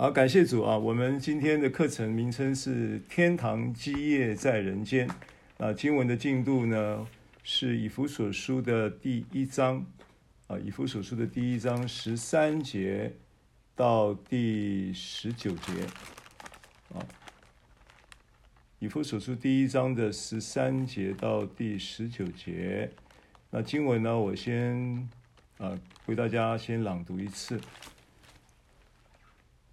[0.00, 0.78] 好，感谢主啊！
[0.78, 5.08] 我们今天的课程名称是《天堂基业在人间》
[5.58, 7.04] 啊，经文的进度呢
[7.42, 9.84] 是以弗所书的第一章
[10.46, 13.12] 啊，以弗所书的第一章十三节
[13.74, 15.72] 到第十九节
[16.94, 17.02] 啊，
[18.78, 22.88] 以弗所书第一章的十三节到第十九节。
[23.50, 25.08] 那经文呢，我先
[25.56, 25.76] 啊
[26.06, 27.60] 为大家先朗读一次。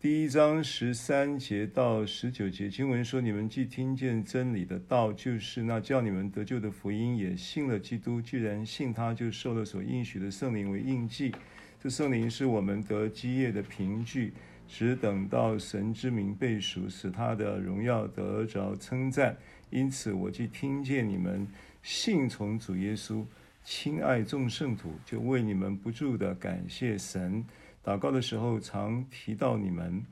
[0.05, 8.21] 第一章十三节到十九节经文说：“你们既听见真理的道，就是那叫你们得救的福音，也信了基督。
[8.21, 11.33] 既然信他，就受了所应许的圣灵为印记。
[11.81, 14.31] 这圣灵是我们得基业的凭据，
[14.67, 19.35] 只等到神之名被赎，使他的荣耀得着称赞。
[19.71, 21.47] 因此，我既听见你们
[21.81, 23.25] 信从主耶稣，
[23.63, 27.43] 亲爱众圣徒，就为你们不住地感谢神。”
[27.85, 30.03] 祷告的时候，常提到你们，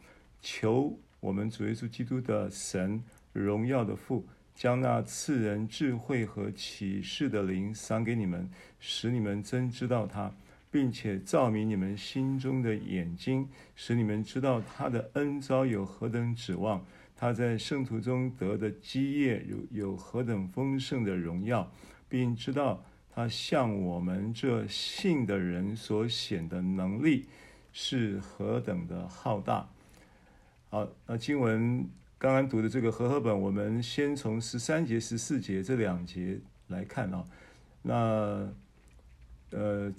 [0.43, 8.47] 求我们主耶稣基督的神荣耀的父，将那赐人智慧和启示的灵赏给你们，
[8.79, 10.31] 使你们真知道他，
[10.69, 21.67] 并且照明你们心中的眼睛，使你们知道他的恩招有何等指望，他在圣徒中得的基业有有何等丰盛的荣耀，
[22.07, 27.25] 并知道他向我们这信的人所显的能力。
[27.75, 29.67] 是何等的浩大！
[30.69, 37.25] 好，那经文刚刚读的这个和合本，我们先从十三节、十四节这两节来看啊。
[37.81, 38.53] 那
[39.49, 39.91] 呃，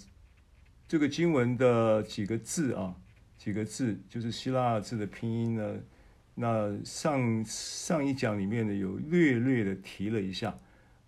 [0.86, 2.94] 这个经文的几个字啊，
[3.36, 5.80] 几个字就是希腊字的拼音呢。
[6.36, 10.56] 那上上一讲里面呢，有略略的提了一下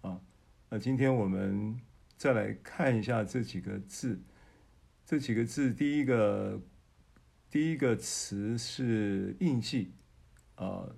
[0.03, 0.21] 啊。
[0.69, 1.81] 那今天我们
[2.17, 4.19] 再来看一下这几个字。
[5.07, 6.61] 这几个字，第一个
[7.49, 9.93] 第一个词是印记，
[10.57, 10.89] 啊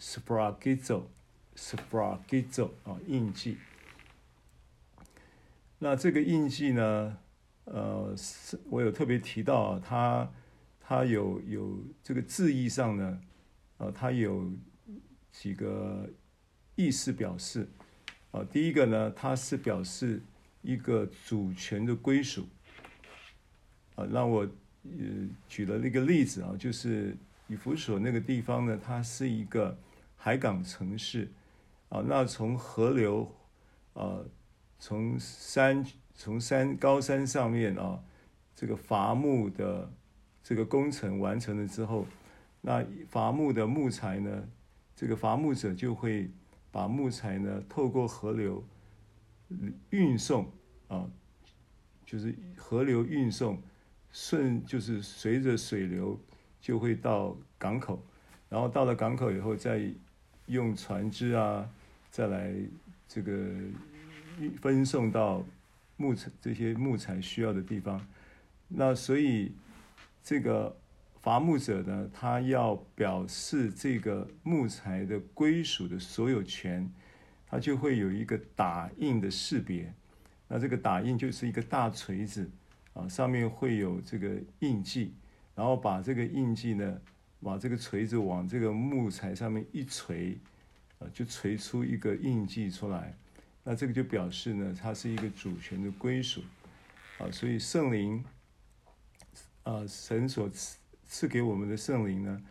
[0.00, 3.58] ，sphragizo，sphragizo 啊，印记。
[5.78, 7.16] 那这个印记呢，
[7.66, 8.12] 呃，
[8.70, 10.32] 我有特别提到啊，它
[10.80, 13.20] 它有有这个字义上呢，
[13.76, 14.50] 呃，它有
[15.30, 16.10] 几个
[16.74, 17.68] 意思表示，
[18.32, 20.20] 啊，第一个呢，它是表示
[20.60, 22.48] 一个主权的归属。
[23.98, 24.42] 啊，让我
[24.84, 27.16] 呃举了那个例子啊，就是
[27.48, 29.76] 以弗所那个地方呢，它是一个
[30.16, 31.28] 海港城市
[31.88, 32.00] 啊。
[32.06, 33.28] 那从河流
[33.94, 34.20] 啊，
[34.78, 38.00] 从山从山高山上面啊，
[38.54, 39.90] 这个伐木的
[40.44, 42.06] 这个工程完成了之后，
[42.60, 44.48] 那伐木的木材呢，
[44.94, 46.30] 这个伐木者就会
[46.70, 48.62] 把木材呢透过河流
[49.90, 50.48] 运送
[50.86, 51.10] 啊，
[52.06, 53.60] 就是河流运送。
[54.12, 56.18] 顺就是随着水流
[56.60, 58.02] 就会到港口，
[58.48, 59.80] 然后到了港口以后再
[60.46, 61.68] 用船只啊，
[62.10, 62.54] 再来
[63.06, 63.50] 这个
[64.60, 65.44] 分送到
[65.96, 68.04] 木材这些木材需要的地方。
[68.66, 69.52] 那所以
[70.22, 70.74] 这个
[71.20, 76.90] 伐木者呢，他要表示这个木材的归属的所有权，
[77.46, 79.92] 他就会有一个打印的识别。
[80.48, 82.50] 那这个打印就是一个大锤子。
[82.98, 85.14] 啊，上面会有这个印记，
[85.54, 87.00] 然后把这个印记呢，
[87.40, 90.36] 把这个锤子往这个木材上面一锤，
[90.98, 93.16] 啊，就锤出一个印记出来。
[93.62, 96.42] 那这个就表示呢，它是一个主权的归属。
[97.18, 98.24] 啊，所以圣灵，
[99.62, 102.42] 啊，神所赐赐给我们的圣灵呢，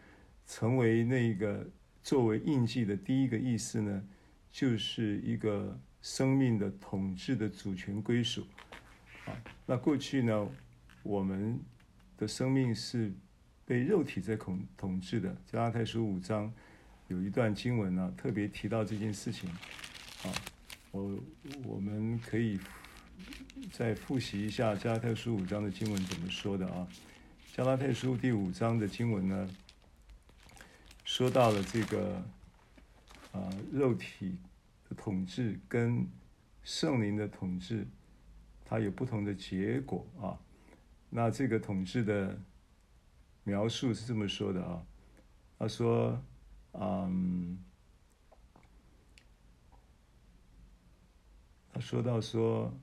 [0.46, 1.66] 成为那个
[2.04, 4.04] 作为印记的第一个意思呢，
[4.52, 8.46] 就是一个生命的统治的主权归属。
[9.66, 10.50] 那过去呢，
[11.04, 11.60] 我们
[12.18, 13.12] 的生命是
[13.66, 15.36] 被肉体在统统治的。
[15.46, 16.52] 加拉太书五章
[17.08, 19.50] 有一段经文呢、啊，特别提到这件事情。
[20.24, 20.32] 啊，
[20.92, 21.20] 我
[21.66, 22.60] 我们可以
[23.72, 26.88] 再复习一下加拉太书五章的经文怎么说的啊？
[27.54, 29.50] 加拉太书第五章的经文呢，
[31.04, 32.24] 说到了这个
[33.34, 34.38] 啊，肉体
[34.90, 36.08] 的统治跟
[36.64, 37.86] 圣灵的统治。
[38.70, 40.38] 它有不同的结果啊，
[41.10, 42.38] 那这个统治的
[43.46, 44.84] 描述是这么说的啊，
[45.58, 46.22] 他说，
[46.74, 47.58] 嗯，
[51.72, 52.78] 他说到说，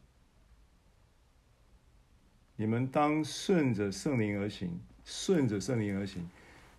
[2.56, 6.26] 你们当顺着圣灵而行，顺着圣灵而行，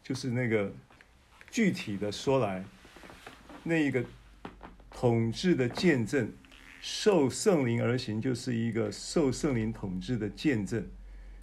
[0.01, 0.73] 就是那个
[1.51, 2.65] 具体的说来，
[3.61, 4.03] 那一个
[4.89, 6.33] 统治的见证。
[6.87, 10.85] 受圣灵而行，就是一个受圣灵统治的见证，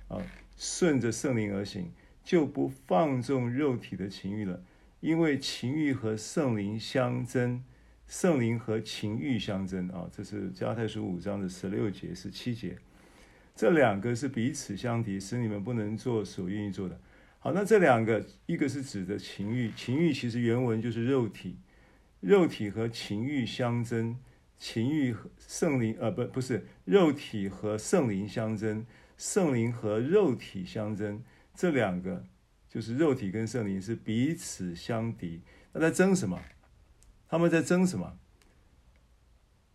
[0.06, 0.22] 啊，
[0.56, 1.90] 顺着圣灵而行，
[2.22, 4.62] 就不放纵肉体的情欲了，
[5.00, 7.64] 因为情欲和圣灵相争，
[8.06, 12.76] 圣灵和情欲相争啊，这是加太书五章的十六节、十七节，
[13.56, 17.00] 这两个是彼此相敌，使你们不能做所愿意做的。
[17.40, 21.56] 好，那这两个，一个是指的情欲，情欲其实原文就是肉体，
[22.20, 24.16] 肉体和情欲相争，
[24.62, 28.86] 情欲和圣灵，呃，不，不是，肉体和圣灵相争，
[29.16, 31.20] 圣灵和肉体相争，
[31.52, 32.24] 这两个
[32.68, 35.40] 就是肉体跟圣灵是彼此相敌。
[35.72, 36.40] 那在争什么？
[37.26, 38.16] 他们在争什么？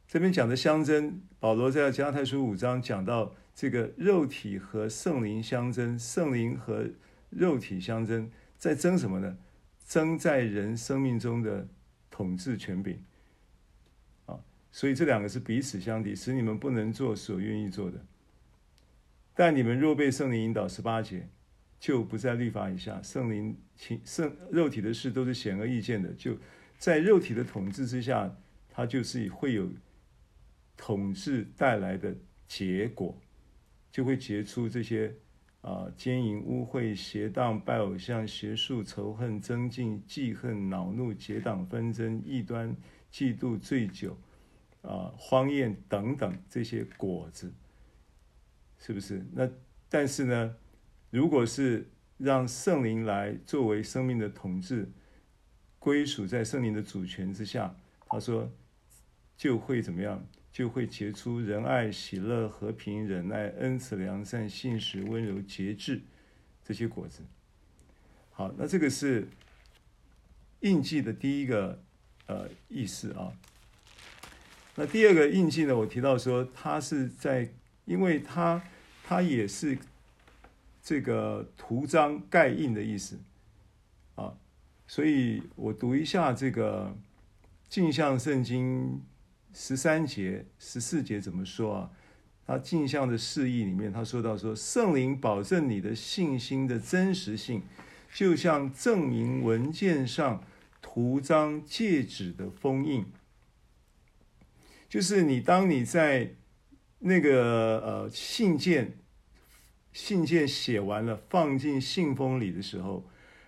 [0.07, 6.89] 这边讲的相争，保罗在加太书五章讲到这个肉体和圣灵相争，圣灵和
[7.29, 9.37] 肉体相争，在争什么呢？
[9.85, 11.67] 争在人生命中的
[12.09, 13.03] 统治权柄！
[14.71, 18.05] 所以这两个是彼此相敌，使你们不能做所愿意做的。
[19.33, 21.27] 但你们若被圣灵引导，十八节
[21.79, 23.01] 就不在律法以下。
[23.01, 26.37] 圣灵情圣肉体的事都是显而易见的，就
[26.77, 28.35] 在肉体的统治之下，
[28.69, 29.69] 它就是会有
[30.75, 32.15] 统治带来的
[32.47, 33.19] 结果，
[33.91, 35.13] 就会结出这些。
[35.61, 42.73] 啊，奸淫、污秽、邪荡、拜偶像、邪术、仇恨、增进、记恨、恼怒、结党纷争、异端、
[43.11, 44.17] 嫉妒、醉酒，
[44.87, 47.51] 啊，荒宴等等这些果子，
[48.79, 49.25] 是不是？
[49.33, 49.49] 那
[49.89, 50.55] 但是呢，
[51.09, 51.85] 如果是
[52.17, 54.89] 让圣灵来作为生命的统治，
[55.77, 57.75] 归属在圣灵的主权之下，
[58.07, 58.49] 他说
[59.35, 60.25] 就会怎么样？
[60.49, 66.01] 就会结出仁爱、喜乐、和平、忍耐、恩慈、良善、信实、温柔、节制
[66.63, 67.21] 这些果子。
[68.31, 69.27] 好，那这个是
[70.61, 71.83] 印记的第一个
[72.25, 73.33] 呃意思啊。
[74.77, 77.51] 那第二个印记呢，我提到说，它是在，
[77.83, 78.63] 因为它
[79.03, 79.77] 它也是
[80.81, 83.19] 这个图章盖印的意思
[84.15, 84.33] 啊，
[84.87, 86.95] 所以我读一下这个
[87.67, 89.01] 镜像圣经。
[89.53, 91.89] 十三节、十四节怎么说啊？
[92.45, 97.63] 他镜像的释义里面，他说到说，圣灵保证你的信心的真实性，
[98.13, 100.43] 就像证明文件上
[100.79, 103.03] 图章戒指的封印，
[104.89, 106.35] 就是你当你在
[106.99, 108.97] 那个呃信件
[109.93, 113.07] 信件写完了，放进信封里的时候，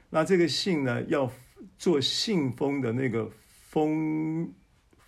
[0.10, 1.32] 那这个信呢，要
[1.78, 3.32] 做信封的那个
[3.70, 4.54] 封。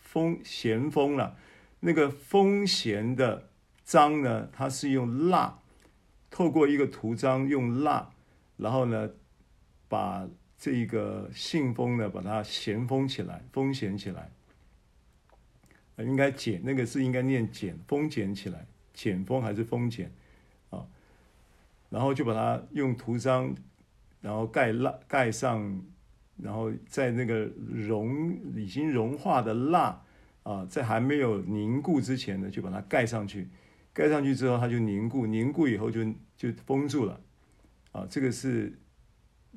[0.04, 1.38] 封咸封了，
[1.80, 3.50] 那个封衔的
[3.86, 5.58] 章呢，它是用蜡，
[6.30, 8.12] 透过一个图章用蜡，
[8.58, 9.10] 然后呢，
[9.88, 14.30] 把这个信封呢，把它咸封起来，封咸起来。
[16.04, 20.12] 应该剪那个是应该念剪，封剪起来，剪封还是封剪
[20.70, 20.86] 啊？
[21.90, 23.56] 然后就把它用图章，
[24.22, 25.82] 然后盖蜡盖上。
[26.42, 30.02] 然后在那个融已经融化的蜡
[30.42, 33.48] 啊，在还没有凝固之前呢，就把它盖上去。
[33.94, 36.04] 盖上去之后，它就凝固，凝固以后就
[36.36, 37.22] 就封住了。
[37.92, 38.76] 啊，这个是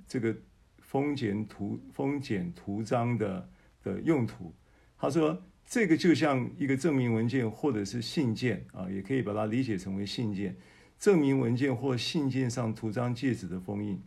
[0.07, 0.37] 这个
[0.81, 3.49] 封剪图封剪图章的
[3.83, 4.53] 的用途。
[4.99, 10.57] 他说，这个就像一个证明文件或者是信件啊，也可以把它理解成为信件，
[10.99, 14.03] 证明文件或信件上图章戒指的封印。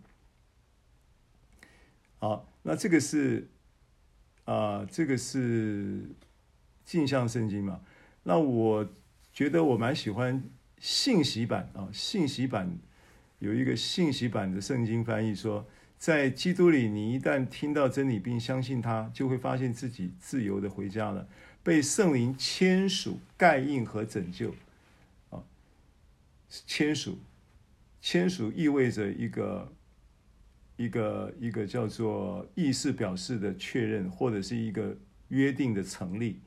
[2.20, 2.54] 好。
[2.64, 3.48] 那这个是，
[4.44, 6.02] 啊、这个是
[6.84, 7.80] 镜像圣经嘛？
[8.24, 8.86] 那我
[9.32, 10.44] 觉得我蛮喜欢
[10.78, 12.78] 信息版啊，信息版
[13.40, 15.66] 有一个信息版的圣经翻译说，
[15.98, 21.28] 在基督里，你一旦听到真理并相信他，就会发现自己自由的回家了，
[21.64, 24.54] 被圣灵签署、盖印和拯救。
[25.30, 25.44] 啊，
[26.50, 27.18] 签署，
[28.02, 29.74] 签署意味着一个。
[30.80, 34.96] 一个一个叫做意思表示的确认，或者是一个
[35.30, 36.40] 约定的成立，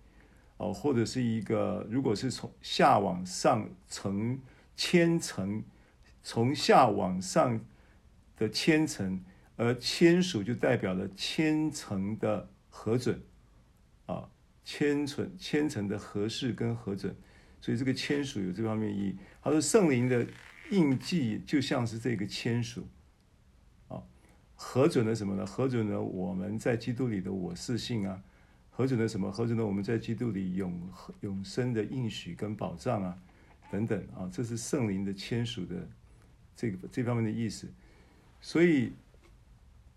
[0.57, 4.41] 哦，或者是一个如果是从下往上层
[4.77, 5.65] 签层，
[6.23, 7.61] 从下往上
[8.37, 9.21] 的签层，
[9.61, 13.21] 而签署就代表了签呈的核准，
[14.07, 14.27] 啊，
[14.65, 17.15] 千层千层的合适跟核准，
[17.61, 19.19] 所以这个签署有这方面意义。
[19.43, 20.27] 他说圣灵的
[20.71, 22.89] 印记就像是这个签署
[23.89, 24.03] 啊。
[24.55, 25.45] 核准了什么呢？
[25.45, 28.23] 核准了我们在基督里的我是信啊，
[28.71, 29.31] 核准了什么？
[29.31, 30.91] 核准了我们在基督里永
[31.21, 33.19] 永生的应许跟保障啊，
[33.71, 35.87] 等等啊，这是圣灵的签署的
[36.57, 37.69] 这个这方面的意思。
[38.41, 38.93] 所以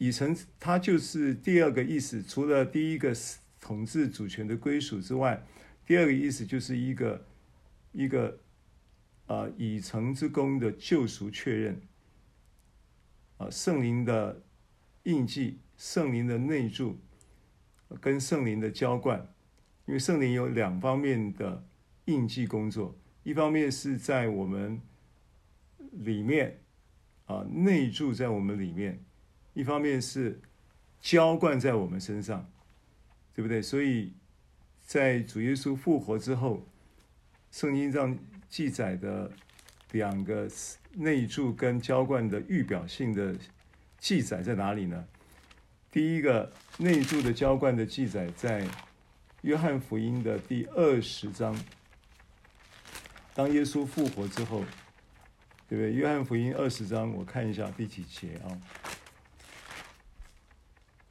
[0.04, 3.16] 已成，它就是第二个意思，除了第一个
[3.62, 5.42] 统治主权的归属之外，
[5.86, 7.26] 第二个意思就是一个
[7.94, 8.38] 一个
[9.28, 11.82] 啊已成之功的救赎确认。
[13.38, 14.44] 啊，圣灵的
[15.04, 17.00] 印记、圣灵的内住
[18.02, 19.34] 跟圣灵的浇灌，
[19.86, 21.66] 因为圣灵有两方面的
[22.06, 22.94] 印记工作，
[23.24, 24.82] 一方面是在我们
[25.94, 26.60] 里面
[27.26, 29.02] 啊，内住在我们里面，
[29.54, 30.40] 一方面是
[31.02, 32.50] 浇灌在我们身上，
[33.34, 33.62] 对不对？
[33.62, 34.14] 所以
[34.86, 36.66] 在主耶稣复活之后，
[37.52, 38.18] 圣经上
[38.50, 39.32] 记载的
[39.92, 40.50] 两个
[40.94, 43.36] 内住跟浇灌的预表性的
[44.00, 45.06] 记载在哪里呢？
[45.92, 48.68] 第一个内住的浇灌的记载在
[49.42, 51.56] 约翰福音的第二十章，
[53.36, 54.64] 当耶稣复活之后，
[55.70, 55.94] 对不对？
[55.94, 58.50] 约翰福音二十章，我看一下第几节啊？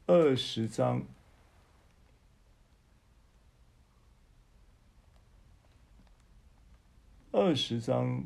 [0.06, 1.06] 二十章。
[7.34, 8.24] 二十章，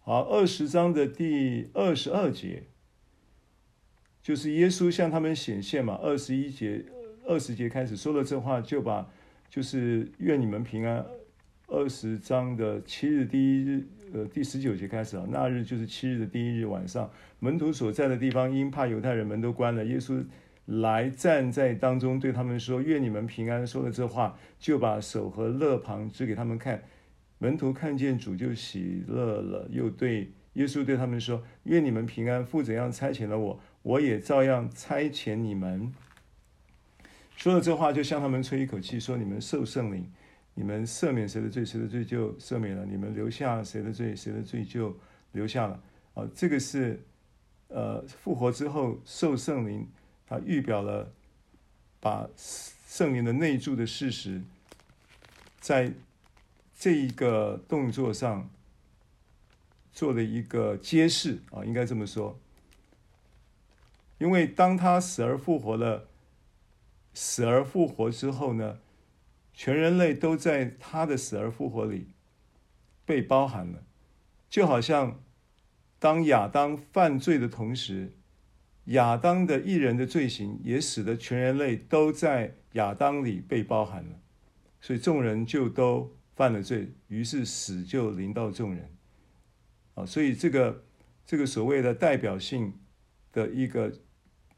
[0.00, 2.64] 好，二十章的第二十二节，
[4.22, 5.98] 就是耶稣向他们显现嘛。
[6.02, 6.84] 二十一节、
[7.26, 9.10] 二十节开始说了这话，就把
[9.48, 11.04] 就是愿你们平安。
[11.72, 13.82] 二十章的七日第一日。
[14.12, 19.82] 呃，第十九节开始啊，那日就是七日的第一日晚上，门徒所在的地方因怕犹太人，门都关了。
[19.86, 20.22] 耶稣
[20.66, 26.82] 来站在当中，对他们说：“愿你们平安。”说了这话，就把手和肋旁指给他们看。
[27.38, 32.44] 门徒看见主就喜乐了，又对耶稣对他们说：“愿你们平安。
[32.44, 35.90] 父怎样差遣了我，我也照样差遣你们。”
[37.34, 40.06] 说了这话，就向他们吹一口气，说：“你们受圣灵。”
[40.54, 44.96] 你们赦免谁的罪，谁的罪就赦免了；你们留下谁的罪，谁的罪就
[45.32, 45.82] 留下了。
[46.14, 47.02] 啊，这个是
[47.68, 49.88] 呃复活之后受圣灵，
[50.26, 51.10] 它预表了
[52.00, 54.42] 把圣灵的内住的事实，
[55.58, 55.92] 在
[56.78, 58.50] 这一个动作上
[59.92, 62.38] 做了一个揭示啊，应该这么说。
[64.18, 66.06] 因为当他死而复活了，
[67.14, 68.78] 死而复活之后呢，
[69.62, 72.08] 全人类都在他的死而复活里
[73.04, 73.84] 被包含了，
[74.50, 75.22] 就好像
[76.00, 78.10] 当亚当犯罪的同时，
[78.86, 84.18] 亚当的一人的罪行也使得全人类都在亚当里被包含了，
[84.80, 88.90] 所以众人就都犯了罪，于是死就临到众人。
[89.94, 90.82] 啊，所以这个
[91.24, 92.74] 这个所谓的代表性
[93.32, 93.92] 的一个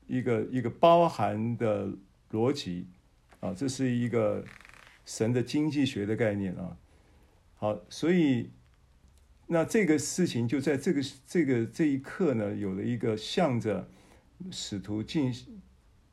[0.07, 1.93] 一个一个包含的
[2.31, 2.89] 逻辑
[3.41, 4.43] 啊，这是一个。
[5.05, 6.77] 神的经济学的概念啊，
[7.57, 8.51] 好，所以
[9.47, 13.87] 那这个事情就在这个这个这一刻呢，有了一个向着
[14.51, 15.33] 使徒进，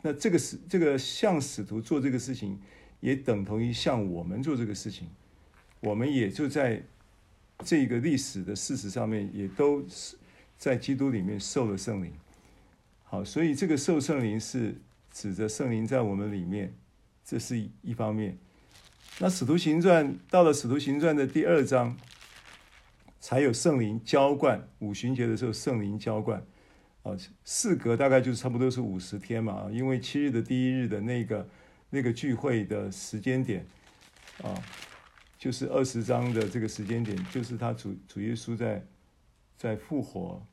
[0.02, 2.60] 那这个使这个向使徒做这个事情，
[3.00, 5.08] 也等同于向我们做这个事情，
[5.80, 6.84] 我们也就在
[7.64, 10.18] 这个历史的事实上面，也都是
[10.58, 12.12] 在基督里面受了圣灵。
[13.04, 14.76] 好，所以这个受圣灵是
[15.12, 16.74] 指着圣灵在我们里面，
[17.24, 18.38] 这是一方面。
[19.24, 21.96] 那使徒行传到了使徒行传的第二章，
[23.20, 24.68] 才有圣灵浇灌。
[24.80, 26.44] 五旬节的时候，圣灵浇灌，
[27.04, 31.48] 啊，事隔大概就是差不多是五十天嘛，因为七日的第一日的那个
[31.92, 33.64] 那个聚会的时间点，
[34.42, 34.58] 啊，
[35.38, 38.84] 就是二十章的这个时间点，就是他主主耶稣在
[39.56, 40.44] 在复活，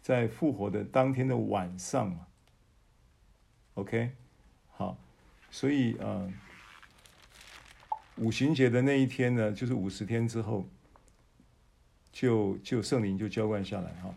[0.00, 2.26] 在复活的当天的晚上嘛。
[3.74, 4.10] OK，
[4.70, 4.96] 好，
[5.50, 6.32] 所以嗯。
[8.16, 10.68] 五旬节的那一天呢，就是五十天之后，
[12.12, 14.14] 就就圣灵就浇灌下来哈。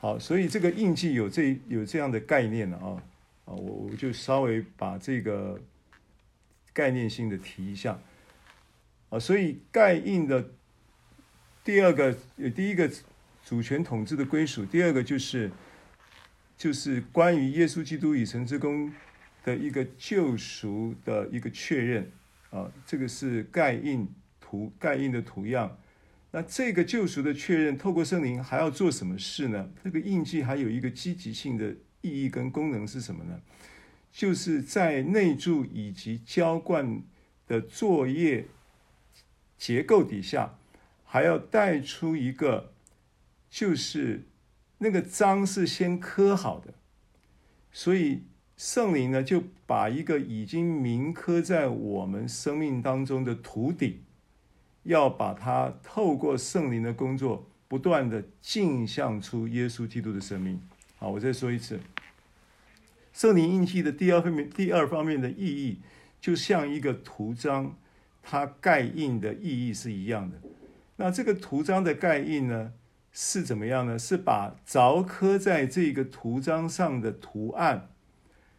[0.00, 3.02] 好，所以这个印记有这有这样的概念了啊
[3.44, 5.60] 啊，我我就稍微把这个
[6.72, 8.00] 概念性的提一下
[9.10, 9.18] 啊。
[9.18, 10.50] 所以盖印的
[11.62, 12.16] 第二个，
[12.54, 12.90] 第一个
[13.44, 15.50] 主权统治的归属，第二个就是
[16.56, 18.92] 就是关于耶稣基督已成之功
[19.44, 22.10] 的一个救赎的一个确认。
[22.50, 24.08] 啊，这个是盖印
[24.40, 25.78] 图，盖印的图样。
[26.30, 29.70] 那这个救赎的确认，透过圣灵还要做什么事呢？
[29.84, 33.40] 这个印记还有一个积极性的意义跟功能是什么呢？
[34.10, 37.02] 就是在内住以及浇灌
[37.46, 38.46] 的作业
[39.56, 40.58] 结构底下，
[41.04, 42.72] 还要带出一个，
[43.50, 44.26] 就是
[44.78, 46.72] 那个章是先刻好的，
[47.72, 48.22] 所以。
[48.58, 54.02] 圣灵呢，就把一个已经铭刻在我们生命当中的图底，
[54.82, 60.60] 要把它透过圣灵的工作，不断的镜像出耶稣基督的生命。
[60.96, 61.78] 好，我再说一次，
[63.12, 65.78] 圣灵印记的第二方面，第二方面的意义，
[66.20, 67.76] 就像一个图章，
[68.24, 70.36] 它盖印的意义是一样的。
[70.96, 72.72] 那这个图章的盖印呢，
[73.12, 73.96] 是怎么样呢？
[73.96, 77.90] 是把凿刻在这个图章上的图案，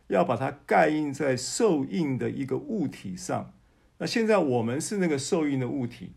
[0.09, 3.53] 要把它盖印在受印的一个物体上。
[3.97, 6.11] 那现在我们是那个受印的物体，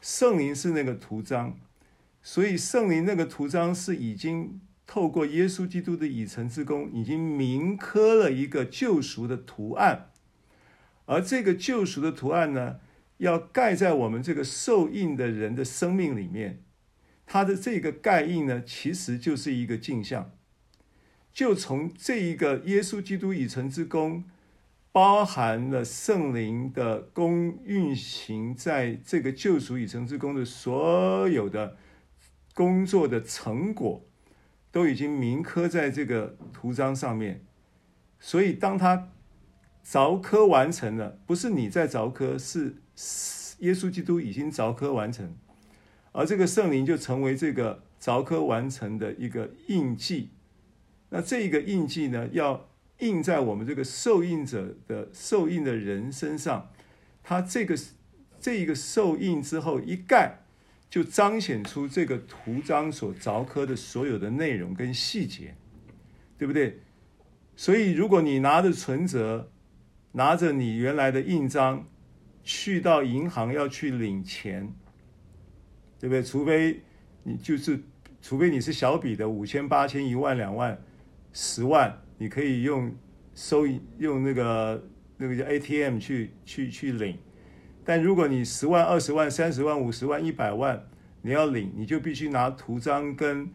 [0.00, 1.58] 圣灵是那个图章，
[2.22, 10.10] 所以圣灵那个图章是已经透过耶稣基督的以成之功，已经铭刻了一个救赎的图案，
[11.06, 12.76] 而这个救赎的图案呢，
[13.18, 16.62] 要盖在我们这个受印的人的生命里面。
[17.26, 20.30] 它的这个盖印呢，其实就是一个镜像，
[21.36, 24.24] 就从这一个耶稣基督以成之功。
[24.90, 31.76] 包含了圣灵的功运行在这个救赎已成之功的所有的
[32.54, 34.02] 工作的成果，
[34.72, 37.44] 都已经铭刻在这个图章上面。
[38.18, 39.10] 所以，当他
[39.84, 42.76] 凿刻完成了，不是你在凿刻，是
[43.58, 45.36] 耶稣基督已经凿刻完成，
[46.12, 50.30] 而这个圣灵就成为这个凿刻完成的一个印记。
[51.10, 52.68] 那这个印记呢，要。
[53.00, 56.70] 印在我们这个受印者的受印的人身上，
[57.22, 57.78] 他这个
[58.40, 60.38] 这一个受印之后一盖，
[60.88, 65.54] 就彰显出这个图章所凿刻的所有的内容跟细节，
[66.38, 66.80] 对不对？
[67.54, 69.50] 所以如果你拿着存折，
[70.12, 71.86] 拿着你原来的印章，
[72.42, 74.72] 去到银行要去领钱，
[76.00, 76.22] 对不对？
[76.22, 76.80] 除非
[77.24, 77.78] 你就是，
[78.22, 80.80] 除非你是小笔的五千、八千、一万、两万、
[81.36, 82.02] 十万。
[82.18, 82.96] 你可以用
[83.34, 83.66] 收
[83.98, 84.82] 用那个
[85.18, 87.18] 那个叫 ATM 去去去领，
[87.84, 90.82] 但如果你十万、二十万、三十万、五十万、一百万，
[91.20, 93.50] 你要领，你就必须拿图章跟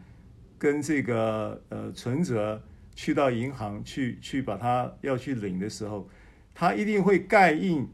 [0.58, 2.62] 跟这个呃存折
[2.94, 6.08] 去到银行去去把它要去领的时候，
[6.54, 7.88] 它一定会盖印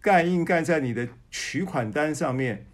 [0.00, 2.66] 盖印盖在你的取款单上面，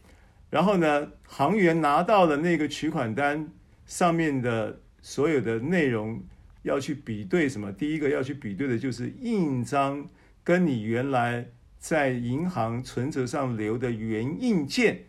[0.49, 3.53] 然后呢，行员拿到了那个取款单
[3.85, 6.23] 上面的所有的内容。
[6.69, 7.73] 要去比对什么？
[7.73, 10.07] 第一个要去比对的就是印章
[10.45, 11.47] 跟你原来
[11.79, 15.07] 在银行存折上留的原印件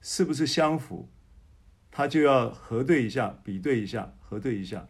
[0.00, 1.08] 是不是相符？
[1.90, 4.88] 他就要核对一下，比对一下，核对一下。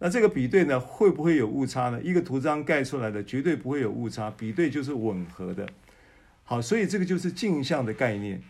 [0.00, 2.02] 那这个比对呢，会不会有误差呢？
[2.02, 5.66] 一个图章盖出来的绝对不会有误差，比对就是吻合的。
[6.42, 8.42] 好，所以这个就是镜像的概念。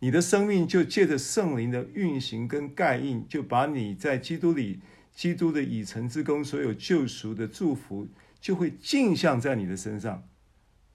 [0.00, 4.80] 你的生命就借着圣灵的运行跟盖印，就把你在基督里。
[5.18, 8.06] 基督的已成之功，所有救赎的祝福
[8.40, 10.22] 就会镜像在你的身上，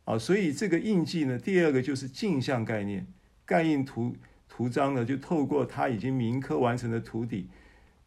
[0.05, 3.05] 啊，所以这个印记呢，第二个就是镜像概念，
[3.43, 4.15] 盖印图
[4.47, 7.49] 图章呢，就透过他已经铭刻完成的图底，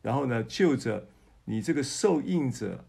[0.01, 1.07] 然后呢，就着
[1.45, 2.87] 你这个受印者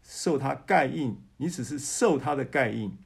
[0.00, 2.96] 受他盖印，你只是受他的盖印，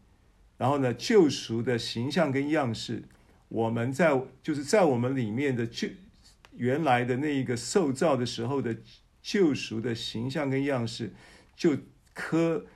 [0.58, 3.04] 然后呢，救赎的形象跟样式，
[3.48, 5.88] 我们在就是在我们里面的就
[6.54, 8.76] 原来的那一个受造的时候的。
[9.22, 11.12] 救赎的形象跟样式，
[11.54, 11.78] 就
[12.12, 12.66] 刻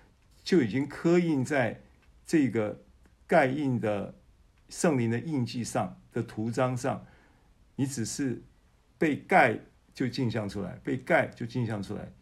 [0.44, 1.82] 就已经刻印在
[2.24, 2.80] 这个
[3.26, 4.14] 盖印的
[4.68, 7.04] 圣灵的印记上的图章上，
[7.74, 8.42] 你只是
[8.96, 9.58] 被盖
[9.92, 12.12] 就镜像出来，被盖就镜像出来，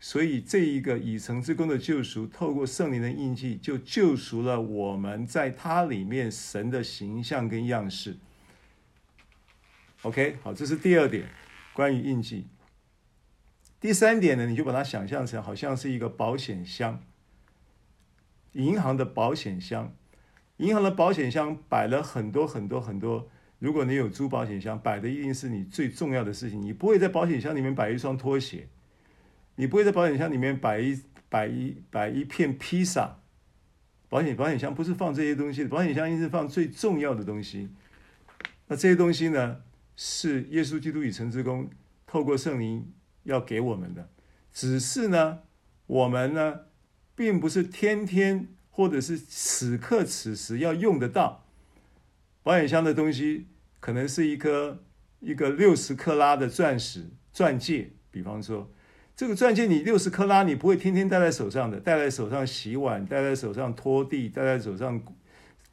[0.00, 8.16] 所以这一个已成之功的救赎，透过圣灵的印记，就救赎了我们在它里面神的形象跟样式。
[10.02, 11.28] OK，好，这是第二点，
[11.72, 12.46] 关于印记。
[13.80, 17.00] 第三点呢，你就把它想象成好像是一个保险箱，
[18.52, 19.94] 银行的保险箱，
[20.56, 23.28] 银行的保险箱摆了很多很多很多。
[23.60, 26.60] 如果你有租保险箱，摆的一定是你最重要的事情。
[26.60, 28.68] 你不会在保险箱里面摆一双拖鞋，
[29.54, 33.20] 你不会在保险箱里面摆一摆一摆一片披萨。
[34.08, 37.68] 保险保险箱不是放这些东西的，保险箱应该是放最重要的东西。
[38.66, 39.60] 那这些东西呢，
[39.94, 41.70] 是耶稣基督已成之功，
[42.06, 42.92] 透过圣灵。
[43.28, 44.08] 要给我们的，
[44.52, 45.40] 只是呢，
[45.86, 46.60] 我们呢，
[47.14, 51.44] 并不是天天或者是此刻此时要用得到。
[52.42, 53.46] 保险箱的东西
[53.80, 54.82] 可能是一颗
[55.20, 58.70] 一个六十克拉的钻石钻戒，比方说，
[59.14, 65.02] 这个钻戒你六十克拉，你不会天天戴在手上的，戴在手上洗碗，戴在手上拖地，戴在手上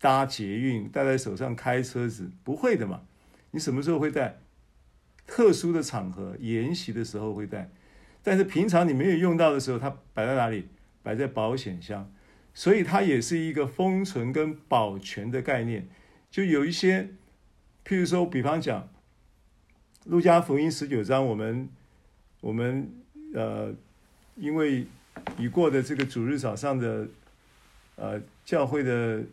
[0.01, 3.03] 搭捷运，戴在手上开车子，不会的嘛。
[3.51, 4.41] 你什么时候会戴？
[5.27, 7.69] 特殊的场合，研习的时候会带，
[8.23, 10.67] 但是平常你没有用到的时候，它摆在哪里？
[11.03, 12.11] 摆在保险箱，
[12.51, 15.87] 所以它也是一个封存跟保全的概念。
[16.31, 17.09] 就有一些，
[17.85, 18.81] 譬如说，比方讲，
[20.05, 21.69] 《路加福音》十九章，我们
[22.41, 22.91] 我们
[23.35, 23.71] 呃，
[24.35, 24.87] 因为
[25.37, 27.07] 已过的这个主日早上的
[27.97, 29.23] 呃教会的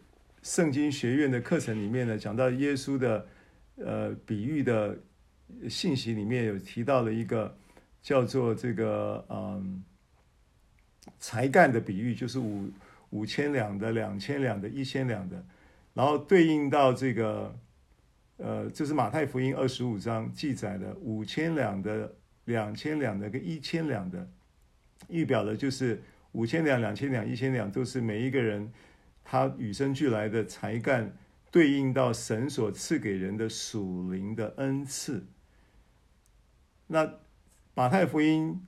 [0.42, 3.26] 圣经学院的课程里面呢，讲到耶稣的
[3.76, 4.98] 呃比喻的
[5.68, 7.56] 信息里面有提到了一个
[8.02, 9.82] 叫做这个嗯
[11.18, 12.70] 才干的比喻，就是五
[13.10, 15.44] 五千两的、两千两的、一千两的，
[15.94, 17.54] 然后对应到这个
[18.36, 24.28] 呃，这是马太福音二十五章记载的五千两的、两千两的跟一千两的，
[25.08, 26.00] 预表的就是。
[26.34, 28.72] 五千两、两千两、一千两，都是每一个人
[29.22, 31.14] 他与生俱来的才干，
[31.50, 35.26] 对应到神所赐给人的属灵的恩赐。
[36.92, 37.14] 那
[37.74, 38.66] 马太福音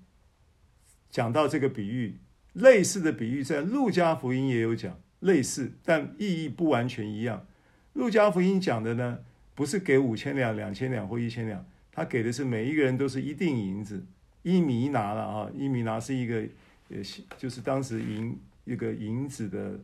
[1.11, 2.17] 讲到这个比喻，
[2.55, 7.47] 类似的比喻在路加福音也有讲，类似但意义不完全一样。
[7.93, 9.19] 路加福音讲的呢，
[9.55, 14.07] 不是给五千两、两千两或一千两，他给的是每一个人都是一锭银子，
[14.43, 16.49] 一弥拿了啊，一米拿是一个。
[16.89, 17.03] 也
[17.39, 19.81] 就是当时银一个银子的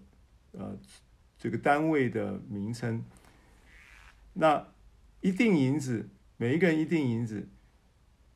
[0.53, 0.79] 呃
[1.38, 3.03] 这个单位的名称。
[4.35, 4.66] 那
[5.22, 7.46] 一锭银子，每一个人一锭银子。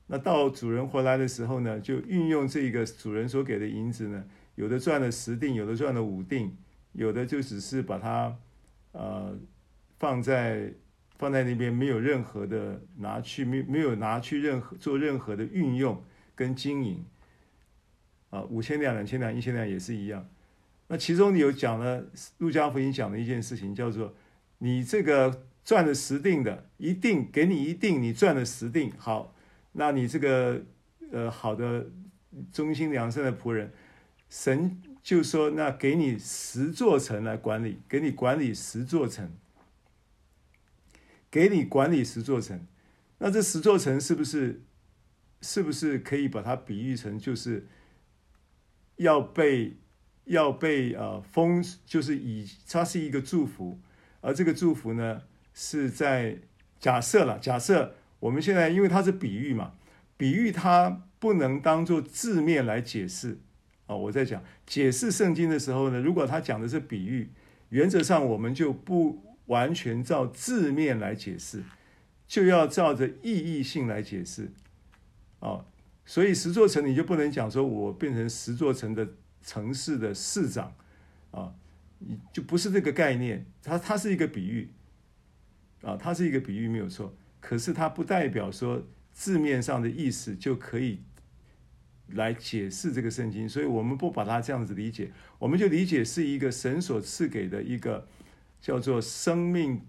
[0.06, 6.50] 那到主人回来的时候呢，就运用这个主人所给的银子呢，有的赚了十锭，有的赚了五锭，
[6.92, 8.36] 有的就只是把它
[8.92, 9.34] 呃
[9.98, 10.72] 放在
[11.16, 16.02] 放在那边，没有任何的拿去，没没有拿去任何做任何的运用
[16.34, 17.04] 跟经营。
[18.30, 20.28] 啊，五千两、两千两、一千两也是一样。
[20.88, 22.04] 那其中你有讲了，
[22.38, 24.12] 路加福音讲的一件事情，叫做
[24.58, 28.92] 你这个赚了十锭的，一定给你一定，你赚了十锭。
[28.98, 29.33] 好，
[29.74, 30.62] 那你这个
[31.12, 31.86] 呃好的
[32.50, 33.70] 忠心良善的仆人，
[34.28, 39.30] 神就说，那给你十座城来管理，给你管理十座城，
[41.30, 42.66] 给你管理十座城。
[43.18, 44.62] 那这十座城是不是
[45.40, 47.68] 是不是可以把它比喻成就是？
[48.96, 49.76] 要被
[50.26, 53.80] 要被呃封，就是以它是一个祝福，
[54.20, 56.38] 而这个祝福呢是在
[56.78, 59.72] 假设了，假设我们现在因为它是比喻嘛，
[60.16, 63.38] 比喻它不能当做字面来解释
[63.86, 63.94] 啊。
[63.94, 67.28] 我在讲解释圣经的时候呢，如果他讲的是比喻，
[67.68, 71.62] 原则上我们就不完全照字面来解释，
[72.26, 74.50] 就要照着意义性来解释
[75.40, 75.66] 啊。
[76.06, 79.06] 所以十座城你就不能讲说，我变成十座城的
[79.42, 80.74] 城市的市长，
[81.30, 81.52] 啊，
[81.98, 83.44] 你就不是这个概念。
[83.62, 84.70] 它它是一个比喻，
[85.82, 87.14] 啊，它是一个比喻没有错。
[87.44, 91.00] 可是它不代表说字面上的意思就可以
[92.08, 93.48] 来解释这个圣经。
[93.48, 98.08] 所以我们不把它这样子理解，我们就理解是一个神所赐给的一个
[98.60, 99.82] 叫做生命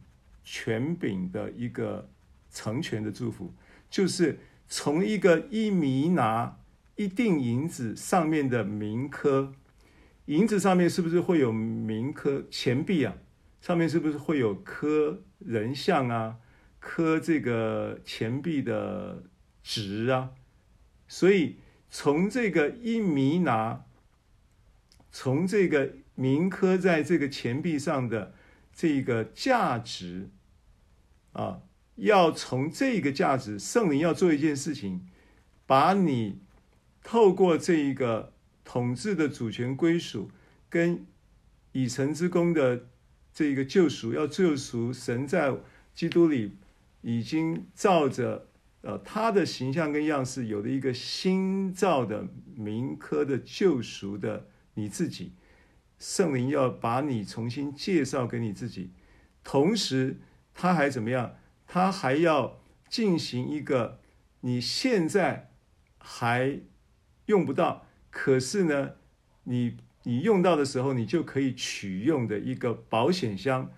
[0.43, 2.09] 权柄的一个
[2.51, 3.53] 成全的祝福，
[3.89, 4.39] 就是。
[4.67, 6.57] 从一个一弥拿
[6.95, 9.53] 一锭银子上面的铭刻，
[10.25, 12.43] 银子上面是不是会有铭刻？
[12.49, 13.13] 钱币啊，
[13.61, 16.37] 上面是不是会有刻人像啊？
[16.87, 19.23] 刻这个钱币的
[19.63, 20.29] 值啊？
[21.07, 21.57] 所以
[21.89, 23.83] 从这个一米拿，
[25.11, 28.35] 从这个铭刻在这个钱币上的
[28.71, 30.29] 这个价值
[31.33, 31.63] 啊。
[31.95, 35.07] 要从这个价值，圣灵要做一件事情，
[35.65, 36.41] 把你
[37.03, 38.33] 透过这一个
[38.65, 40.29] 统治的主权归属，
[40.69, 41.05] 跟
[41.71, 42.87] 已成之功的
[43.33, 45.55] 这个救赎，要救赎神在
[45.93, 46.57] 基督里
[47.07, 48.47] 已经照着
[48.81, 55.33] 呃他的形象跟样式有了一个新造的民科的救赎的你自己，
[55.99, 58.89] 圣灵要把你重新介绍给你自己，
[59.43, 60.19] 同时
[60.51, 61.35] 他还怎么样？
[61.67, 63.99] 他还要进行一个
[64.41, 65.51] 你现在
[65.99, 66.59] 还
[67.27, 68.93] 用不到，可是呢，
[69.43, 73.71] 你你用到的时候，你就可以取用的一个保险箱、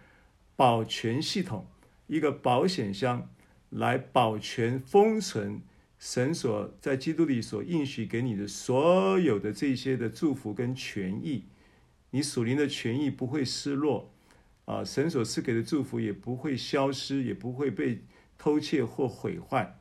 [0.55, 1.67] 保全系统，
[2.07, 3.29] 一个保险箱
[3.69, 5.61] 来保全封存
[5.99, 11.45] 神所在基督里所应许给你的所有的这些的祝福跟权益，
[12.11, 14.11] 你属灵的权益不会失落。
[14.65, 18.03] 啊，神所赐给的祝福也不会消失，也不会被
[18.37, 19.79] 偷窃或毁坏。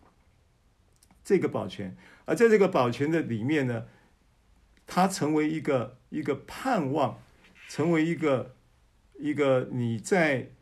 [1.25, 3.87] 这个保全，而在这个保全的里面呢，
[4.87, 7.21] 它成为一个一个盼望，
[7.69, 8.55] 成为一个
[9.19, 10.53] 一个你在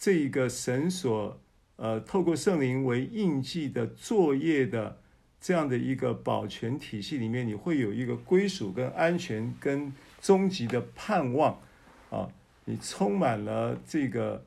[0.00, 1.38] 这一个神所
[1.76, 4.98] 呃透过圣灵为印记的作业的
[5.38, 11.60] 这样的一个保全体系里面，你会有一个归属跟安全跟终极的盼望
[12.08, 12.26] 啊。
[12.64, 14.44] 你充满了这个、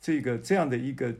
[0.00, 1.14] 这个、这样的一个、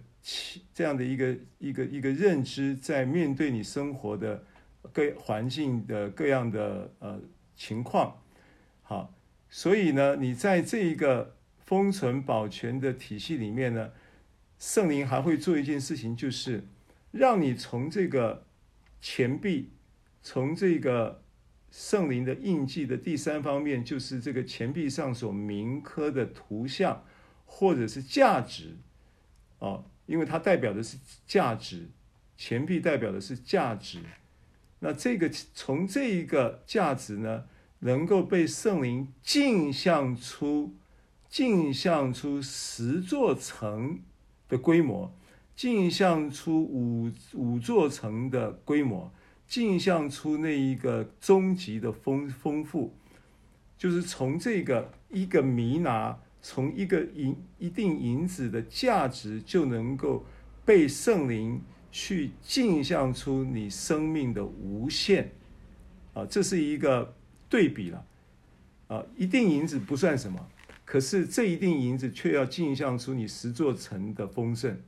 [0.74, 4.42] 这样的一个、一个、一个认知，在面对你生活的
[4.92, 7.20] 各环境的各样的呃
[7.54, 8.20] 情况，
[8.82, 9.14] 好，
[9.48, 11.37] 所以呢，你在这一个
[11.72, 13.92] 封存保全的体系里面呢，
[14.58, 16.66] 圣灵还会做一件事情，就是
[17.12, 18.44] 让你从这个
[19.00, 19.70] 钱币，
[20.20, 21.22] 从这个
[21.70, 27.06] 圣灵的印记的第三方面，就是这个钱币上所铭刻的图像
[27.46, 28.76] 或者是价值，
[29.58, 31.88] 哦，因为它代表的是价值，
[32.37, 34.00] 钱币代表的是价值。
[34.80, 37.46] 那这个从这一个价值呢，
[37.78, 40.74] 能够被圣灵镜像出，
[41.33, 43.99] 镜像出十座城
[44.51, 45.11] 的规模，
[45.57, 49.11] 镜像出五五座城的规模，
[49.47, 52.95] 镜像出那一个终极的丰丰富，
[53.79, 60.27] 就是从这个一个弥拿，从一个银一定银子的价值，就能够
[60.66, 65.33] 被圣灵去镜像出你生命的无限，
[66.12, 67.14] 啊，这是一个。
[67.49, 68.07] 对比了，
[68.88, 70.49] 啊，一定银子不算什么，
[70.92, 74.78] 可是这一锭银子却要镜像出你十座城的丰盛。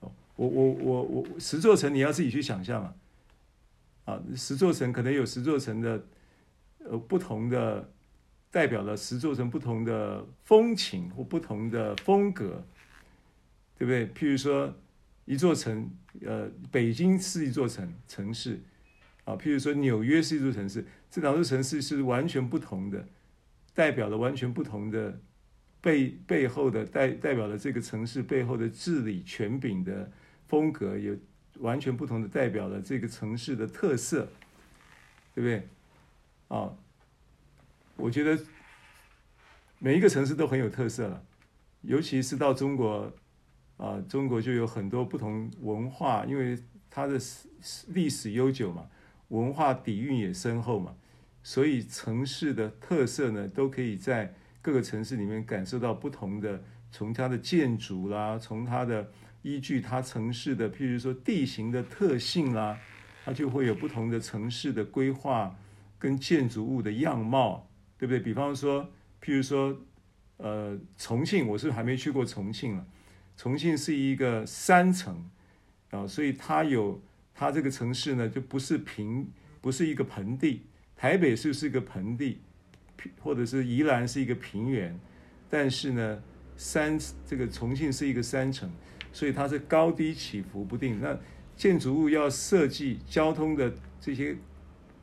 [0.00, 2.94] 哦，我我我我十座城你要自己去想象啊，
[4.06, 6.02] 啊，十座城可能有十座城的
[6.78, 7.90] 呃不同的
[8.50, 12.64] 代表了十座城不同的风情或不同的风格，
[13.76, 14.06] 对不对？
[14.14, 14.74] 譬如说
[15.26, 15.90] 一座城，
[16.24, 18.58] 呃，北京是一座城城市。
[19.24, 23.06] 啊，譬如说纽约是一座城市，这两座城市是完全不同的，
[23.74, 25.20] 代表了完全不同的
[25.80, 30.10] 背背后的代代表了这个城市背后的治理权柄的
[30.46, 31.16] 风格，有
[31.58, 34.28] 完全不同的代表了这个城市的特色，
[35.34, 35.68] 对不对？
[36.48, 36.74] 啊，
[37.96, 38.38] 我觉得
[39.78, 41.22] 每一个城市都很有特色了，
[41.82, 43.12] 尤其是到中国，
[43.76, 46.58] 啊，中国就有很多不同文化，因为
[46.90, 47.18] 它的
[47.88, 48.88] 历史悠久嘛。
[49.28, 50.92] 文化底蕴也深厚嘛，
[51.42, 59.10] 所以城市的特色呢，都可以在各个城市里面感受到不同的，从它的建筑啦，从它的
[59.42, 62.78] 依据它城市的，譬如说地形的特性啦，
[63.24, 65.56] 它就会有不同的城市的规划
[65.98, 68.20] 跟建筑物的样貌，对不对？
[68.20, 68.90] 比方说，
[69.22, 69.76] 譬如说，
[70.36, 72.86] 呃，重庆，我是还没去过重庆了，
[73.36, 75.30] 重庆是一个山城
[75.90, 77.00] 啊，所以它有。
[77.32, 79.30] 它这个城市呢，就不是平，
[79.62, 80.66] 不是一个盆地。
[81.00, 82.36] 台北是是一个盆地，
[83.22, 84.94] 或者是宜兰是一个平原，
[85.48, 86.22] 但是呢，
[86.58, 88.70] 山这个重庆是一个山城，
[89.10, 91.00] 所以它是高低起伏不定。
[91.00, 91.18] 那
[91.56, 94.36] 建筑物要设计，交通的这些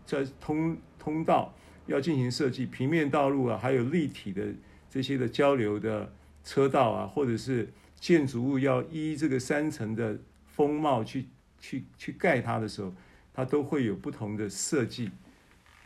[0.06, 1.52] 在通通道
[1.88, 4.46] 要进行设计，平面道路啊，还有立体的
[4.88, 7.68] 这些的交流的车道啊，或者是
[8.00, 11.26] 建筑物要依这个山城的风貌去。
[11.60, 12.94] 去去盖它的时候，
[13.34, 15.10] 它都会有不同的设计，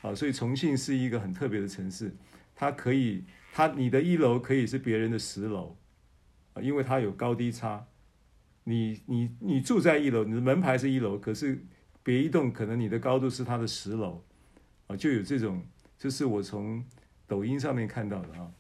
[0.02, 2.12] 啊，所以重庆是一个很特别的城市，
[2.56, 5.78] 它可以，它你的一楼可以是别人的十楼，
[6.54, 7.86] 啊，因为它有高低差，
[8.64, 11.64] 你你你住在一楼，你的门牌是一楼，可是
[12.02, 14.24] 别一栋可能你的高度是它的十楼，
[14.88, 15.64] 啊，就有这种，
[16.00, 16.84] 这是我从
[17.28, 18.52] 抖音上面看到的啊，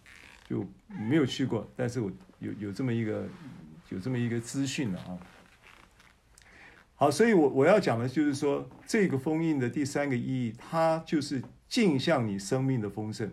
[0.47, 0.63] 就
[1.09, 3.27] 没有去过，但是我有有这么一个
[3.89, 5.17] 有这么一个资讯了啊。
[7.01, 13.31] 好，所以我，我要讲的就是说，这个封印的第三个意义，它就是镜像你生命的丰盛。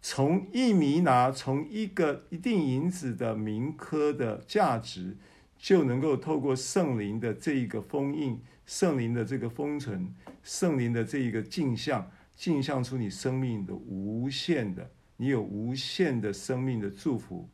[0.00, 5.18] 从一弥拿，从一个一锭银子的铭刻的价值，
[5.58, 17.46] 就能够透过圣灵的这一个封印，圣灵的这个封存，圣灵的这一个镜像，镜像出你生命的无限的，你有无限的生命的祝福，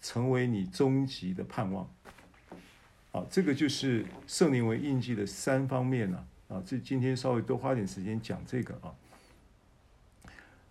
[0.00, 1.88] 成为你终极的盼望。
[3.14, 6.60] 好，这个就是圣灵为印记的三方面了啊。
[6.66, 8.90] 这今天稍微多花点时间讲这个啊。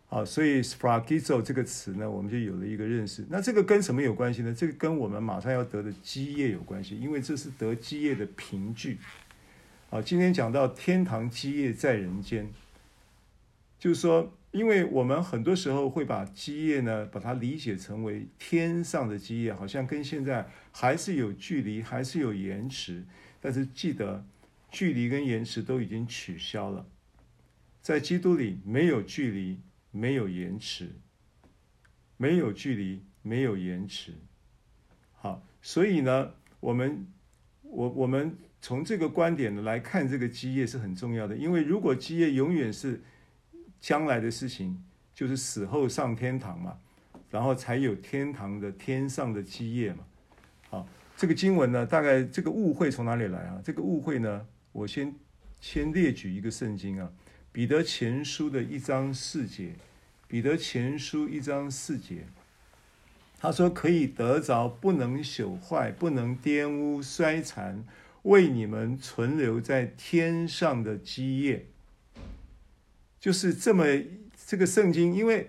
[0.07, 3.25] 好，所以 s p r a g i z o 这个词呢，我们就有了一个认识。
[3.29, 4.53] 那这个跟什么有关系呢？
[4.53, 8.97] 这个跟我们马上要得的基业有关系，因为这是得基业的凭据。
[9.89, 12.51] 好，今天讲到天堂基业在人间，
[13.79, 14.33] 就是说。
[14.53, 23.03] 因为我们很多时候会把基业呢，把它理解成为天上的基业，好像跟现在还是有距离，还是有延迟。
[23.41, 24.23] 但是记得，
[24.69, 26.85] 距离跟延迟都已经取消了，
[27.81, 30.91] 在基督里没有距离，没有延迟，
[32.15, 34.13] 没有距离，没有延迟。
[35.13, 37.07] 好，所以呢，我们
[37.63, 43.01] 我我们从这个观点来看，这个基业是很重要的，因为如果基业永远是。
[43.83, 44.81] 将来的事情
[45.13, 46.77] 就是死后上天堂嘛，
[47.29, 50.05] 然后才有天堂的天上的基业嘛。
[50.69, 53.61] 好，这个经文呢，大概这个误会从哪里来啊？
[53.61, 55.13] 这个误会呢，我先
[55.59, 57.11] 先列举一个圣经啊，
[57.51, 59.65] 《彼得前书》的一章四节，
[60.29, 62.25] 《彼得前书一章四节，
[63.37, 67.83] 他说：“可以得着，不能朽坏，不能玷污、衰残，
[68.21, 71.65] 为你们存留在天上的基业。”
[73.23, 73.85] 就是这么
[74.45, 75.47] 这个圣经，因为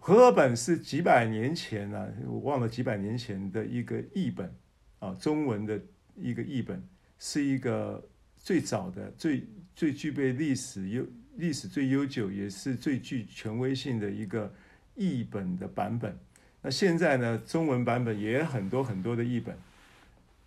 [0.00, 4.52] 和合本是几百年前呢、我忘了几百年前的一个译本
[4.98, 5.80] 啊，中文的
[6.16, 6.82] 一个译本，
[7.20, 8.04] 是一个
[8.36, 9.44] 最早的、最
[9.76, 14.52] 最具备历史悠历史最悠久，也是最具权威性的一个。
[14.96, 16.16] 译本的版本，
[16.62, 19.56] 那现在呢，中文版本也很多很多的译本，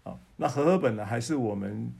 [0.03, 1.91] 啊，那和合本呢，还是我们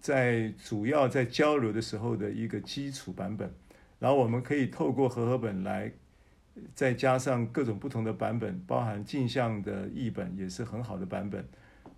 [0.00, 3.52] 在主要在交流的时候的一个基础版本，
[3.98, 5.92] 然后我们可以透过和合本来，
[6.74, 11.46] 再加上各种不同的版本，包含镜像的译本也是很好的版本，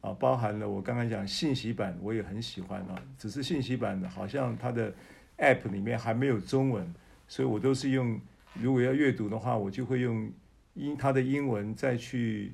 [0.01, 4.93] 啊，包含了我刚刚讲信息版，我也很喜欢啊，只是信息版的好像它的
[5.39, 6.95] App 里面还没有中文，
[7.29, 8.21] 所以我都是用。
[8.55, 10.29] 如果要阅读的话，我就会用
[10.75, 12.53] 英它的英文再去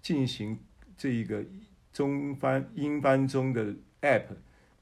[0.00, 0.58] 进行
[0.96, 1.44] 这一个
[1.92, 4.24] 中翻英翻中的 app，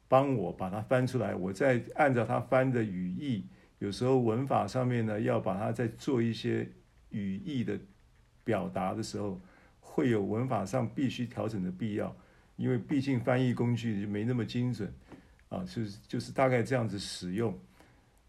[0.09, 1.35] 帮我把它翻出来。
[1.35, 3.45] 我再按照它翻的语义，
[3.79, 6.69] 有时候文法上面呢，要把它再做一些
[7.11, 7.79] 语义的
[8.45, 9.41] 表达的时候，
[9.81, 12.17] 会有文法上必须调整的必要，
[12.57, 14.93] 因为毕竟翻译工具就没那么精准
[15.49, 17.59] 啊，就是就是大概这样子使用。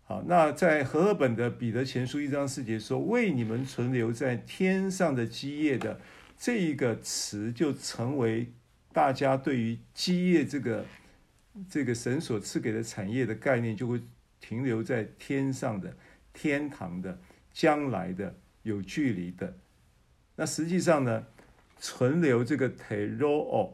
[0.03, 5.99] 好，那在和合本的彼得前书一章四节说：“为你们存留在天上的基业的
[6.37, 8.53] 这一个词，就成为
[8.97, 10.83] 大家对于基业这个
[11.69, 14.01] 这个神所赐给的产业的概念，就会
[14.41, 15.95] 停留在天上的、
[16.33, 17.21] 天堂的、
[17.53, 19.55] 将来的、有距离的。
[20.35, 21.27] 那实际上呢，
[21.77, 23.73] 存留这个 tereo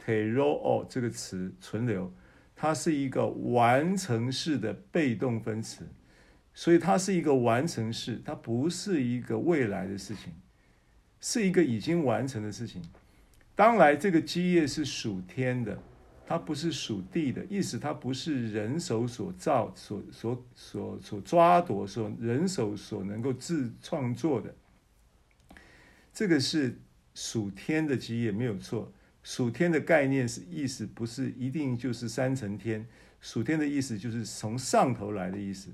[0.00, 2.14] tereo 这个词存留。”
[2.54, 5.88] 它是一个完成式的被动分词，
[6.54, 10.32] 所以它是一个完成式，它不是一个未来的事情，
[11.20, 12.80] 是一个已经完成的事情。
[13.56, 15.82] 当来这个基业是属天的，
[16.26, 24.54] 它不是属地的，意思它不是人手所造、所所所所抓夺、所人手所能够自创作的。
[26.12, 26.78] 这个是
[27.14, 28.92] 属天的基业，没有错。
[29.22, 32.86] 属天的概念是意思，不是一定就是三层天。
[33.20, 35.70] 属天的意思就是从上头来的意思，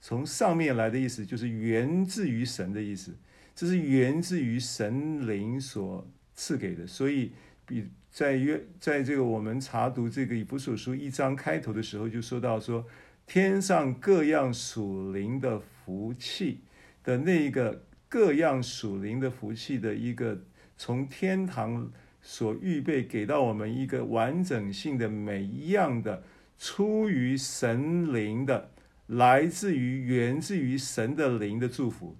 [0.00, 3.16] 从上面来的意思就是源自于神的意思，
[3.54, 6.86] 这是源自于神灵所赐给的。
[6.86, 7.32] 所以，
[7.66, 12.86] 比在约在这个我们查读这个以弗所书一章开头的时候，就说到说
[13.26, 16.60] 天上各样属灵的福气
[17.02, 20.44] 的那个各样属灵的福气的一个
[20.76, 21.90] 从天堂。
[22.28, 26.24] 所预备给到我们一个完整性的每一样的
[26.58, 28.72] 出于神灵的，
[29.06, 32.16] 来自于源自于神的灵的祝福，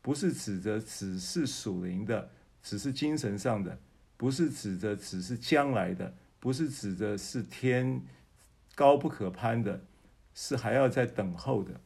[0.00, 2.30] 不是指着只是属灵的，
[2.64, 3.78] 只是精神上的，
[4.16, 8.02] 不是指着只是将来的，不是指着是天
[8.74, 9.80] 高不可攀的，
[10.34, 11.80] 是还要再等候的。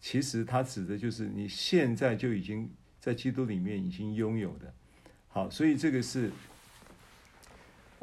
[0.00, 2.68] 其实它指的就是你现在就已经
[3.00, 4.74] 在基督里面已经拥有的。
[5.28, 6.30] 好，所以这个是。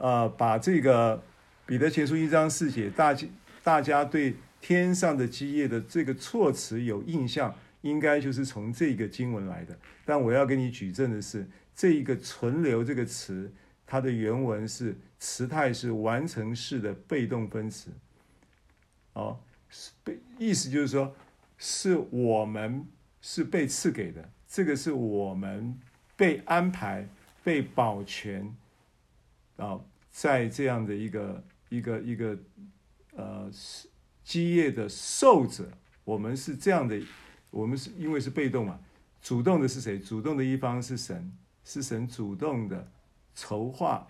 [0.02, 1.22] 呃，把这个
[1.66, 3.28] 彼得前书一章四节，大家
[3.62, 9.78] 大家对天上的基业的这个措辞有印象，应该就是从这个经文来的。
[10.06, 11.46] 但我要给你举证的是，
[11.80, 13.50] 这一个存留这个词，
[13.88, 17.90] 它的原文是词态是完成式的被动分词。
[19.14, 19.40] 哦，
[19.70, 21.16] 是被意思就是说，
[21.58, 22.86] 是我们
[23.22, 25.80] 是被赐给的，这个是我们
[26.18, 27.08] 被安排、
[27.46, 28.54] 被保全。
[29.56, 29.80] 啊，
[30.12, 32.38] 在这样的一个一个一个
[33.16, 33.50] 呃
[34.26, 35.72] 基业的受者，
[36.04, 37.02] 我们是这样的，
[37.50, 38.78] 我们是因为是被动嘛，
[39.22, 39.98] 主动的是谁？
[39.98, 41.32] 主动的一方是神，
[41.70, 42.92] 是神主动的
[43.36, 44.08] 筹划、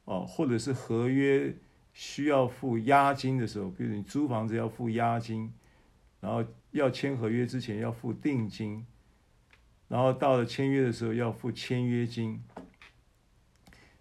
[0.04, 1.54] 哦，或者是合约
[1.94, 5.50] 需要付押金的时候，比如你租房子要付押金，
[6.20, 8.84] 然后要签合约之前要付定金。
[9.88, 12.42] 然后到了签约的时候要付签约金，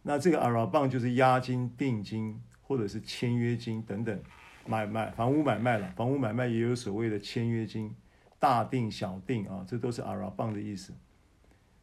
[0.02, 4.22] 那这个阿拉棒就是押金、定金或者是签约金等等，
[4.66, 7.96] 买卖房屋买卖了，房屋买卖也有所谓的签约金，
[8.40, 10.94] 大定小定啊，这都是阿拉棒的意思。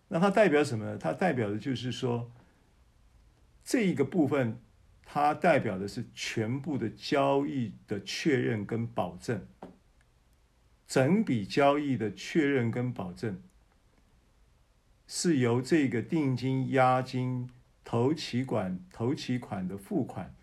[0.09, 0.97] 那它代表什么呢？
[0.97, 2.31] 它代表的就是说，
[3.62, 4.61] 这一个部分
[5.05, 9.47] 它代表的是全部的交易的确认跟保证，
[10.87, 13.43] 整笔交易的确认跟保证。
[15.11, 17.49] 是由这个定金、押金、
[17.83, 20.35] 头期款、头期款的付款，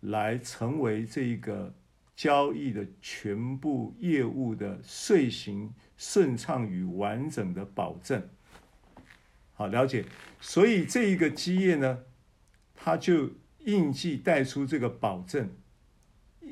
[0.00, 1.74] 来成为这个
[2.20, 8.28] 交易的全部业务的遂行顺畅与完整的保证。
[9.54, 10.04] 好，了解。
[10.38, 12.00] 所以这一个基业呢，
[12.74, 15.48] 它就印记带出这个保证。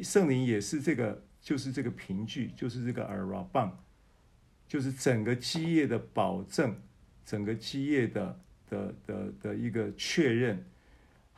[0.03, 3.85] 圣灵也是这个，就是这个凭据，就是这个耳拉棒，
[4.66, 6.81] 就是整个基业的保证。
[7.27, 8.41] 整个基业的
[8.71, 10.64] 的的的一个确认，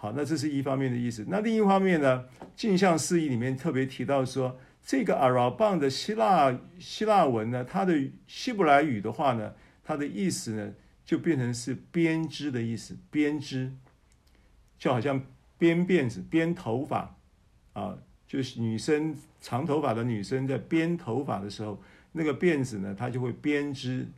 [0.02, 1.26] 好，那这是一方面的意思。
[1.28, 2.24] 那另一方面呢，
[2.56, 9.52] 镜像释义里面特别提到说，这个阿拉棒的希腊希腊文呢，它的希伯来语的话呢，
[9.84, 10.72] 它的意思呢，
[11.04, 13.72] 就变成是编织的意思，编织，
[14.78, 15.22] 就好像
[15.58, 17.14] 编辫子、编头发
[17.74, 21.78] 啊，就是女生长头发的女生在编头发的时候，
[22.12, 24.08] 那个辫子呢，它就会编织，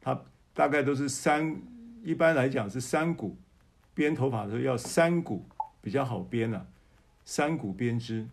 [0.00, 0.22] 它。
[0.54, 1.56] 大概都是三，
[2.02, 3.38] 一般来讲是三股，
[3.98, 5.44] 编头发的时候要三股
[5.80, 6.66] 比较好编了，啊，
[7.24, 8.28] 三股编织。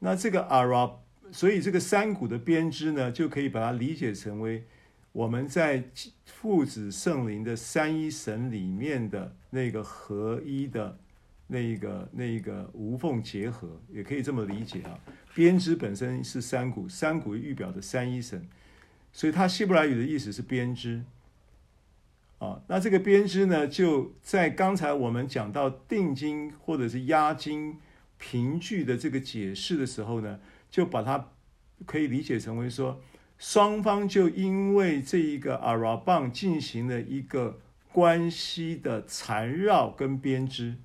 [0.00, 0.90] 那这个阿拉，
[1.30, 4.64] 所以这个三股的编织呢，就可以把它理解成为
[5.12, 5.84] 我们在
[6.24, 10.98] 父子圣灵的三一神里面的那个合一的
[11.46, 14.98] 那个那个无缝结合，也可以这么理解啊。
[15.32, 18.44] 编织本身是三股，三股预表的三一神。
[19.12, 21.04] 所以它希伯来语的意思是编织，
[22.38, 27.78] 啊，那这个编织呢，就在刚才我们讲到定金或者是押金
[28.18, 30.38] 凭据的这个解释的时候呢，
[30.70, 31.28] 就把它
[31.84, 33.00] 可以理解成为说，
[33.38, 37.60] 双方就因为这一个阿拉棒进行了一个
[37.92, 40.76] 关系的缠绕跟编织，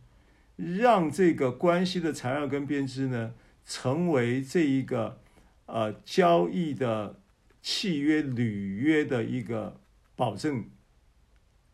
[0.56, 3.34] 让这个关系的缠绕跟编织呢，
[3.66, 5.20] 成为这一个
[5.66, 7.18] 呃交易的。
[7.64, 9.80] 契约履约的一个
[10.16, 10.66] 保证，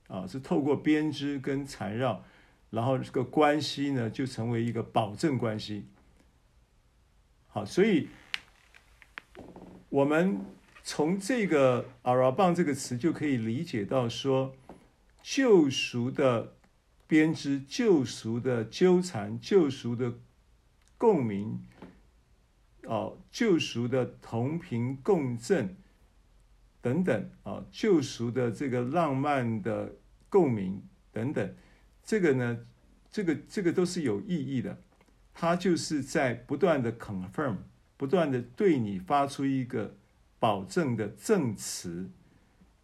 [0.07, 2.23] 啊，是透过编织跟缠绕，
[2.69, 5.85] 然后这个关系呢就成为一个保证关系。
[7.47, 8.07] 好，所以
[9.89, 10.39] 我们
[10.83, 14.55] 从这个“阿拉棒”这个词就可以理解到说，
[15.21, 16.55] 救赎的
[17.07, 20.13] 编织、救赎的纠缠、救赎的
[20.97, 21.61] 共鸣。
[22.83, 25.75] 哦，救赎的同频共振
[26.88, 29.93] 等等啊，救赎的这个浪漫的
[30.29, 30.81] 共鸣
[31.11, 31.53] 等等，
[32.01, 32.59] 这个呢，
[33.11, 34.77] 这个这个都是有意义的。
[35.33, 37.57] 它就是在不断的 confirm，
[37.97, 39.97] 不断的对你发出一个
[40.39, 42.09] 保证的证词。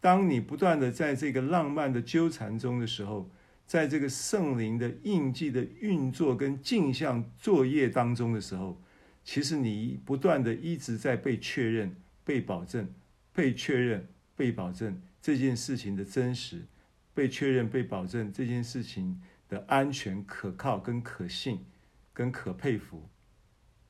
[0.02, 3.30] 当你不断的在这个浪漫的纠缠中的时候，
[3.66, 8.78] 在这个圣灵的印记的运作跟镜像作业当中的时候。
[9.24, 12.86] 其实你不断的一直在被确认、被保证、
[13.34, 14.06] 被确认、
[14.36, 16.62] 被保证这件事情的真实，
[17.12, 21.66] 被确认、被保证这件事情的安全、可靠、跟可信、
[22.12, 23.08] 跟可佩服。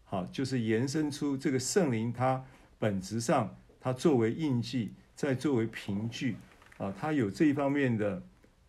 [0.04, 2.44] 好，就是延伸出这个圣灵，它
[2.78, 6.36] 本质上它作为印记，在作为凭据
[6.78, 8.22] 啊，它有这一方面的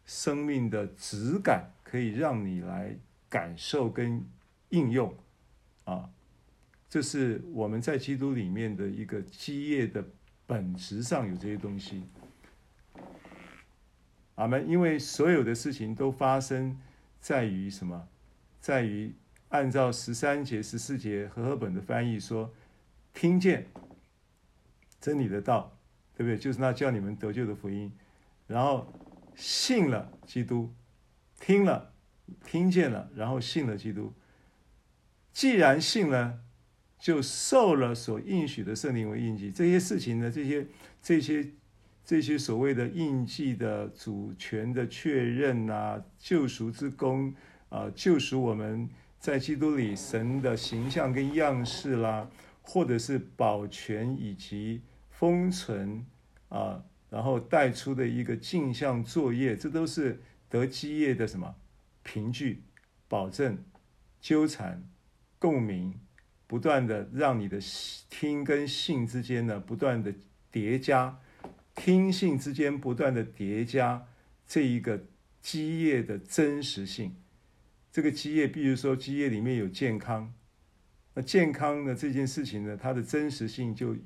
[0.06, 2.98] 生命的质感，可以让你来
[3.30, 4.24] 感受跟
[4.70, 5.16] 应用
[5.86, 6.10] 啊。
[6.90, 10.06] 这是我们在基督里面的一个基业的
[10.48, 12.04] 本质上有这些东西。
[14.36, 14.68] 阿门。
[14.70, 16.80] 因为所有的事情都发生
[17.20, 18.08] 在于什么？
[18.60, 19.14] 在于
[19.50, 22.54] 按照十三节、十四节和合本的翻译说，
[23.14, 23.68] 听见
[25.02, 25.78] 真理的道，
[26.16, 26.38] 对不对？
[26.38, 27.92] 就是那叫你们得救的福音，
[28.48, 28.92] 然后
[29.36, 30.74] 信了基督，
[31.40, 31.94] 听了，
[32.46, 34.14] 听见了，然后信了基督。
[35.34, 36.45] 既然信了。
[37.06, 40.66] 就受了所应许的圣灵为印记，这些事情呢，这些
[41.04, 41.48] 这些
[42.04, 47.32] 这些所谓的印记的主权的确认啊，救赎之功
[47.70, 48.90] 啊，救赎我们
[49.20, 52.28] 在基督里神的形象跟样式啦，
[52.64, 54.82] 或者是保全以及
[55.12, 56.04] 封存
[56.50, 61.56] 啊，然后带出的一个镜像作业，这都是得基业的什么？
[62.02, 62.64] 凭据、
[63.08, 63.64] 保证、
[64.20, 64.84] 纠缠、
[65.38, 65.94] 共鸣，
[66.48, 67.60] 不断的让你的
[68.10, 70.14] 听跟信之间呢，不断的
[70.52, 71.20] 叠加。
[71.76, 74.08] 听信之间不断的叠加
[74.48, 75.04] 这一个
[75.42, 77.14] 基业的真实性，
[77.92, 80.34] 这个基业，比如说基业里面有健康，
[81.14, 83.98] 那健康的这件事情呢，它的真实性就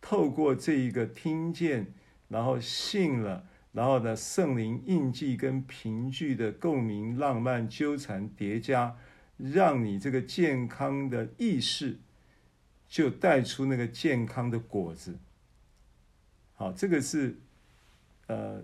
[0.00, 1.92] 透过这一个听见，
[2.28, 8.96] 然后信了，然后呢，圣灵印记跟凭据的共鸣、浪漫、纠缠叠加，
[9.36, 11.98] 让你这个健康的意识
[12.88, 15.18] 就带出那个健康的果子。
[16.54, 17.36] 好，这个是，
[18.28, 18.62] 呃，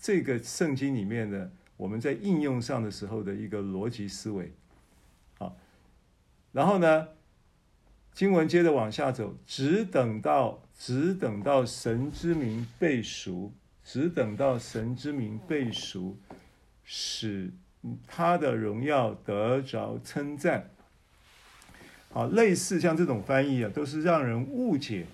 [0.00, 4.52] 这个圣经里面的我们在应用上的时候的一个逻辑思维。
[5.38, 5.54] 好，
[6.52, 7.08] 然后呢，
[8.14, 13.52] 经文接着往下走，只等到只等到神之名被赎，
[13.84, 16.16] 只等到神之名被赎，
[16.84, 17.52] 使
[18.06, 20.70] 他的荣耀得着称赞。
[22.10, 25.06] 好，类似像这种翻译啊，都是让人误解。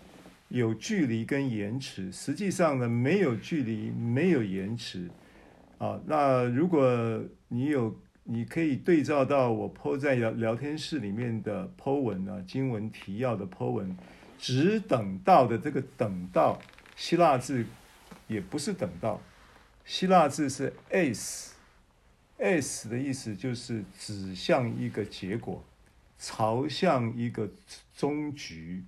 [0.49, 5.09] 有距离跟延迟，实际上呢，没有距离，没有延迟，
[5.79, 13.97] 啊，那如果你有，你可以对照到我 po 在聊聊天室里面的 po 文啊，经文提要的 po 文，
[14.39, 16.61] 只等到的这个等到，
[16.97, 17.65] 希腊字
[18.27, 19.19] 也不是等到，
[19.87, 20.71] 希腊字是
[22.43, 25.65] S 的意思就是指向一个结果，
[26.19, 27.49] 朝向一个
[27.97, 28.83] 终局。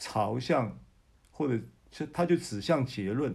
[0.00, 0.78] 朝向，
[1.32, 1.60] 或者
[1.90, 3.34] 就它就指向结论，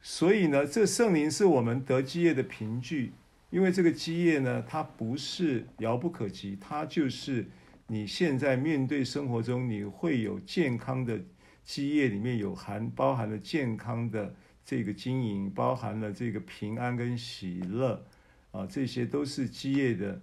[0.00, 3.12] 所以呢，这圣灵是我们得基业的凭据，
[3.50, 7.44] 因为这个基业呢，它不是遥不可及，它就是
[7.86, 11.20] 你现在面对生活中你会有健康的
[11.64, 14.34] 基业，里面有含包含了健康的
[14.68, 18.04] 这个经营，包含了这个平安跟喜乐
[18.50, 20.20] 啊，这些都是基业的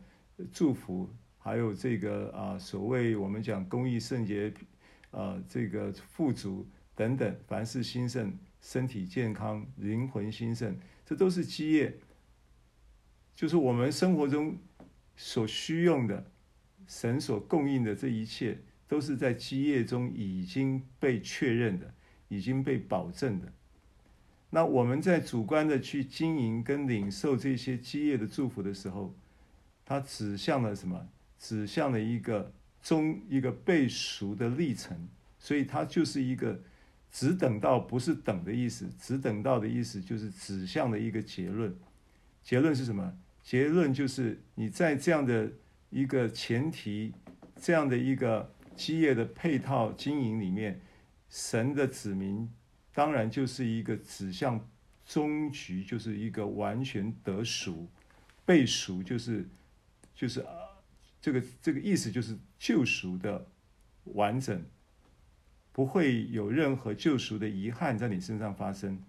[0.54, 4.54] 祝福，还有这个啊，所谓我们讲公益圣洁。
[5.10, 11.98] 呃，这个富足等等，凡事兴盛，身体健康，灵魂兴盛，这都是基业，
[13.34, 14.56] 就是我们生活中
[15.16, 16.32] 所需用的，
[16.86, 21.96] 神所供应的这一切，都是在基业中已经被确认的，
[22.28, 23.52] 已经被保证的。
[24.50, 29.16] 那我们在主观的去经营跟领受这些基业的祝福的时候，
[29.86, 31.08] 它指向了什么？
[31.38, 32.54] 指向了一个。
[32.86, 36.62] 中一个被熟的历程，所以它就是一个
[37.12, 41.76] 只等到，不是等的意思，只等到的意思就是指向的一个结论。
[42.44, 43.18] 结论是什么？
[43.42, 45.52] 结论就是你在这样的
[45.90, 47.12] 一个前提、
[47.60, 50.80] 这样的一个基业的配套经营里面，
[51.28, 52.48] 神的子民
[52.96, 54.68] 当然就是一个指向
[55.06, 57.88] 终局，就是一个完全得赎、
[58.44, 59.48] 被赎，就是
[60.16, 60.44] 就是。
[61.22, 63.48] 这个这个意思就是救赎的
[64.04, 64.64] 完整，
[65.72, 69.04] 不会有任何救赎的遗憾在你身上发生。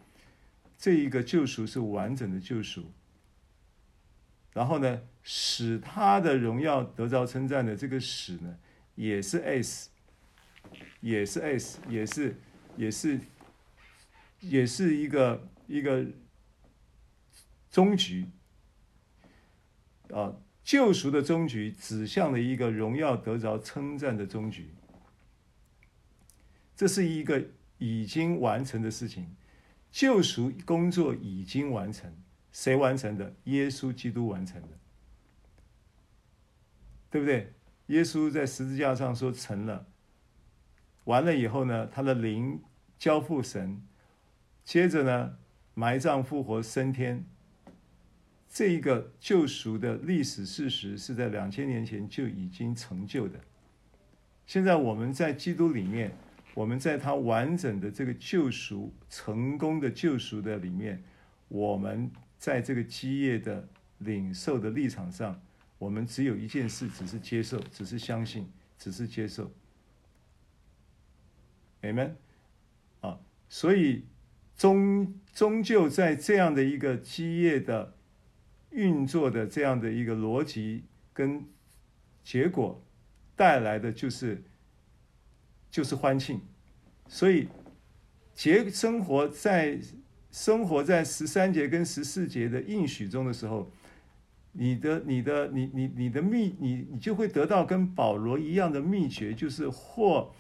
[0.79, 2.91] 这一个救赎是完整的救赎。
[4.55, 8.57] 然后呢，使他的荣耀得着称赞的这个使呢，
[8.95, 9.91] 也是 s，
[11.03, 12.37] 也是 s，也是
[12.79, 13.21] 也是
[14.49, 16.07] 也是一个一个
[17.71, 18.27] 终局
[20.11, 20.37] 啊。
[20.63, 24.75] 救赎的终局指向了一个荣耀得着称赞的终局，
[26.75, 27.41] 这是一个
[27.79, 29.37] 已经完成的事情。
[29.93, 32.13] 救赎工作已经完成，
[32.51, 33.33] 谁完成的？
[33.45, 34.69] 耶稣基督完成的，
[37.11, 37.53] 对不对？
[37.87, 39.87] 耶稣在十字架上说成了，
[41.05, 42.61] 完了以后呢，他的灵
[42.99, 43.81] 交付神，
[44.67, 45.39] 接着呢，
[45.75, 47.25] 埋葬、复活、升天。
[48.51, 53.39] 这一个救赎的历史事实是在两千年前就已经成就的。
[54.45, 56.11] 现在我们在基督里面，
[56.53, 61.01] 我们在他完整的这个救赎、成功的救赎的里面，
[61.47, 65.41] 我们在这个基业的领受的立场上，
[65.79, 69.53] 我们只有一件事，只是接受，只是相信，只是接受。
[71.83, 72.15] Amen。
[73.01, 74.05] 啊，所以
[74.57, 77.95] 终终究在这样的一个基业的。
[78.71, 80.85] 运作的这样的一个逻辑
[81.15, 81.43] 跟
[82.23, 82.85] 结果
[83.35, 84.43] 带来的就是
[85.71, 86.43] 就是欢庆，
[87.09, 87.49] 所以
[88.35, 89.79] 结生活在
[90.31, 93.73] 生活在十三节跟十四节的应许中的时候，
[94.53, 100.35] 你的你的你你你的秘你你就会得到跟保罗一样的秘诀，就是或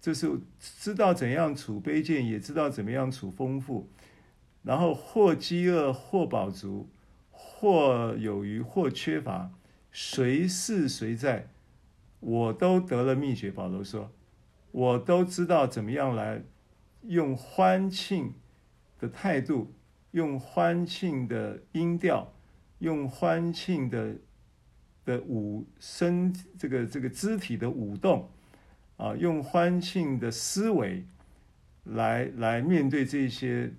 [0.00, 3.88] 就是知道怎样处卑贱，也知道怎么样处丰富，
[4.62, 6.88] 然后或饥饿或饱足，
[7.30, 9.50] 或有余或缺乏，
[9.90, 11.48] 随是随在，
[12.20, 13.50] 我都得了秘诀。
[13.50, 14.12] 保罗说，
[14.70, 16.42] 我都知道怎么样来
[17.02, 18.34] 用欢庆
[19.00, 19.72] 的态度，
[20.12, 22.32] 用欢庆的音调，
[22.78, 24.16] 用欢庆的
[25.04, 28.30] 的舞身，这个这个肢体的舞动。
[28.96, 31.04] 啊，用欢庆的思维
[31.84, 33.70] 来来面对这些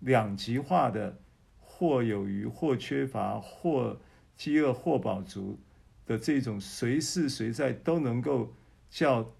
[0.00, 1.18] 两极化的
[1.58, 3.98] 或有余或缺乏或
[4.36, 5.58] 饥饿或饱足
[6.06, 8.52] 的这种随时随在都能够
[8.90, 9.30] 叫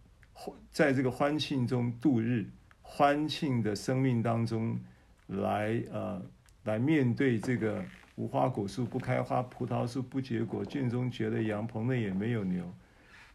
[0.71, 2.47] 在这个欢庆中度日，
[2.81, 4.79] 欢庆的生命当中
[5.27, 6.23] 来呃
[6.65, 7.85] 来面对这个
[8.17, 12.73] 无花果树不开花，葡萄树不结果，圈中绝了羊，棚内也没有牛，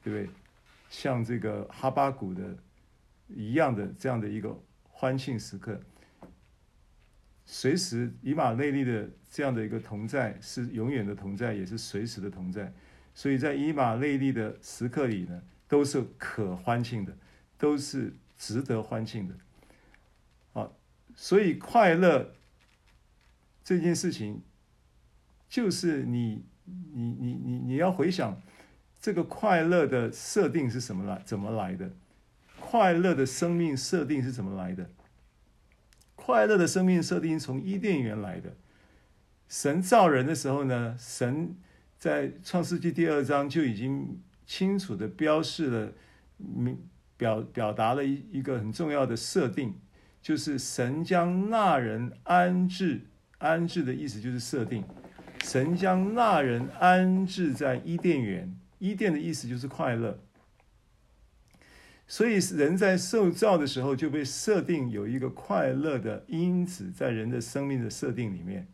[0.03, 0.29] 对不对？
[0.93, 2.55] 像这个哈巴谷的
[3.27, 5.81] 一样的这样的一个欢庆时刻，
[7.47, 12.71] 随时以马内利的这样的一个同在是永远的同在，也是随时的同在。
[13.15, 17.17] 所以在以马内利的时刻里呢，都是可欢庆的，
[17.57, 19.35] 都是值得欢庆的。
[20.53, 20.69] 啊，
[21.15, 22.35] 所以快乐
[23.63, 24.43] 这件事情，
[25.49, 28.39] 就是你你你你你要回想。
[29.03, 31.21] 这个快乐的设定是什么来？
[31.25, 31.91] 怎么来的？
[32.57, 34.89] 快乐的生命设定是怎么来的？
[36.15, 38.55] 快乐的生命设定从伊甸园来的。
[39.49, 41.53] 神造人的时候呢，神
[41.99, 45.91] 在创世纪第二章就已经清楚的标示了，
[46.37, 46.79] 明
[47.17, 49.75] 表表达了一一个很重要的设定，
[50.21, 53.01] 就是神将那人安置，
[53.39, 54.81] 安置的意思就是设定，
[55.43, 58.57] 神将那人安置在伊甸园。
[58.83, 60.19] 伊甸的意思就是快乐，
[62.05, 68.67] 所以人在受造的时候就被设定有一个快乐的因子在人的生命的设定里面，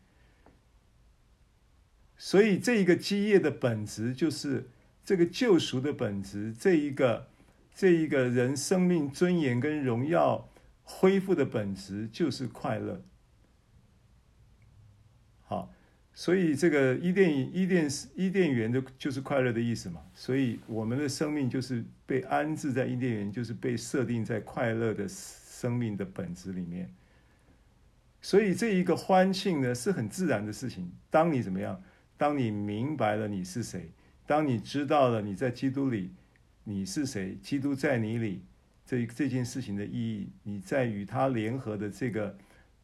[2.18, 4.72] 所以这一个基业的本质就是
[5.06, 7.28] 这个救赎的本质，这一个
[7.76, 10.50] 这一个人生命尊严跟荣耀
[10.82, 13.04] 恢复的本质就是快乐。
[15.44, 15.72] 好。
[16.20, 20.02] 所以这个伊甸伊甸伊甸园的就是快乐的意思嘛。
[20.14, 26.94] 所以我们的生命就是被安置在伊甸园，就是被设定在快乐的生命的本质里面。
[28.22, 30.92] 所以这一个欢庆呢是很自然的事情。
[31.10, 31.82] 当你怎么样？
[32.18, 33.90] 当你明白了你是谁，
[34.28, 36.12] 当你知道了你在基督里
[36.66, 38.44] 你是谁，基督在你里
[38.86, 42.38] 这这件事情的意义，你在与他联合的这个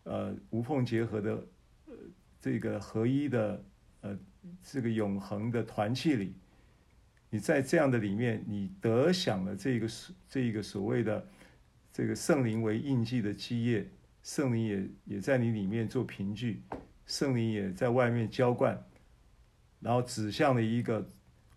[0.04, 1.46] 呃无缝结合的。
[2.46, 3.66] 这个合一的，
[4.02, 4.16] 呃，
[4.62, 6.36] 这个永恒的团契里，
[7.32, 9.88] 你在这样的里面，你得享了这个
[10.30, 11.28] 这一个所谓的
[11.92, 13.90] 这个圣灵为印记的基业，
[14.22, 16.62] 圣灵也也在你里面做凭据，
[17.08, 18.80] 圣灵也在外面浇灌，
[19.80, 21.04] 然后指向了一个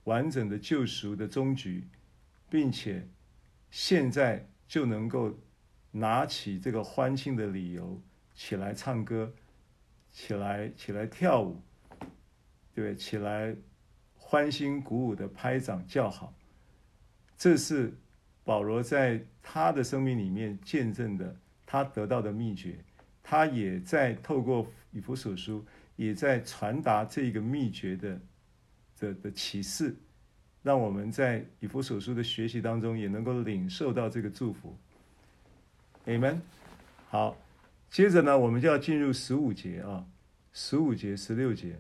[0.05, 1.87] 完整的救赎的终局，
[2.49, 3.07] 并且
[3.71, 5.39] 现在就能够
[5.91, 8.01] 拿起这个欢庆的理由
[8.35, 9.31] 起来唱歌。
[10.13, 11.61] 起来，起来跳舞，
[12.75, 12.97] 对不对？
[12.97, 13.55] 起来，
[14.17, 16.35] 欢欣鼓舞的拍掌叫好，
[17.37, 17.93] 这是
[18.45, 22.77] 保罗在他的生命里面见证的，他得到的秘诀。
[23.23, 25.65] 他也在透过以弗所书，
[25.97, 28.21] 也在传达这个秘诀的
[28.99, 29.95] 的的启示，
[30.63, 34.77] 让我们在以弗所书的学习当中，也能够领受到这个祝福。
[36.07, 36.41] Amen。
[37.11, 37.37] 好。
[37.91, 40.07] 接着呢，我们就要进入十五节啊，
[40.53, 41.77] 十五节、十六节，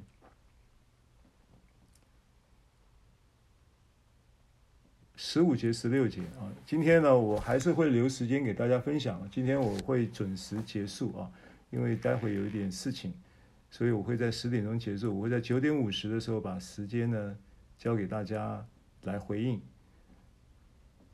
[5.14, 6.50] 十五节、十六节啊。
[6.66, 9.28] 今天呢，我还是会留时间给大家分享。
[9.30, 11.30] 今天我会准时结束啊，
[11.70, 13.12] 因为待会有一点事情，
[13.70, 15.14] 所以我会在十点钟结束。
[15.14, 17.36] 我会在九点五十的时候把时间呢
[17.76, 18.66] 交给大家
[19.02, 19.60] 来回应。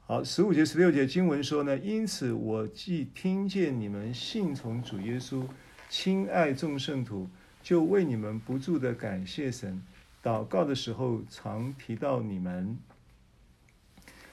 [0.07, 5.46] 好，十五节、十六节经文说呢，因此我既听见你们信从主耶稣，
[5.88, 7.26] 亲爱众圣徒，
[7.62, 9.82] 就为你们不住的感谢神，
[10.22, 12.76] 祷告的时候常提到你们。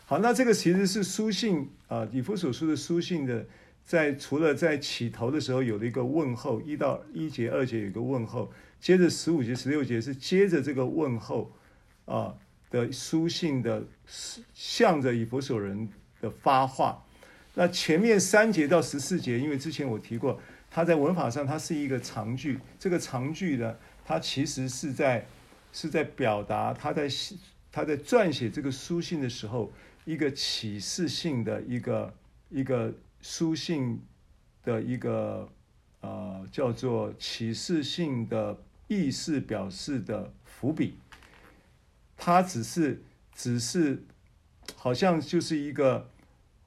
[0.05, 3.45] 好，那这个其实是书信啊，以弗所书的书信的，
[3.85, 8.51] 在除了在起头的时候有了一个问候，一到一节、二节有一个问候，
[8.81, 11.53] 接着十五节、十六节是接着这个问候
[12.03, 12.35] 啊。
[12.71, 13.83] 的书信的
[14.55, 15.87] 向着以弗所人
[16.19, 17.05] 的发话，
[17.53, 20.41] 那前面三节到十四节，因为之前我提过，
[20.71, 25.27] 它在文法上它是一个长句，这个长句呢，它其实是在
[25.73, 27.07] 是在表达他在
[27.71, 29.71] 他在撰写这个书信的时候，
[30.05, 32.13] 一个启示性的一个
[32.49, 34.01] 一个书信
[34.63, 35.49] 的一个
[36.01, 38.57] 呃叫做启示性的
[38.87, 40.95] 意思表示的伏笔，
[42.21, 43.03] 他只是
[43.35, 44.05] 只是
[44.75, 46.07] 好像就是一个。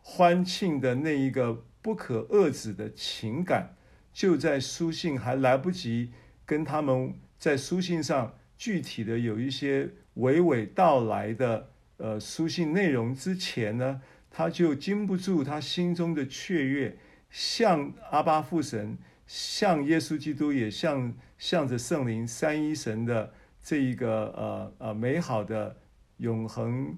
[0.06, 3.74] 欢庆的那一个不可遏止的情感，
[4.12, 6.12] 就在书信还来不及
[6.44, 9.86] 跟他们在书信上具体的有一些
[10.16, 16.98] 娓娓道来的呃书信内容之前呢，他就禁不住他心中的雀跃，
[17.30, 23.32] 向阿巴父神，向耶稣基督，也向向着圣灵三一神的
[23.64, 25.74] 这一个呃呃美好的
[26.18, 26.96] 永恒。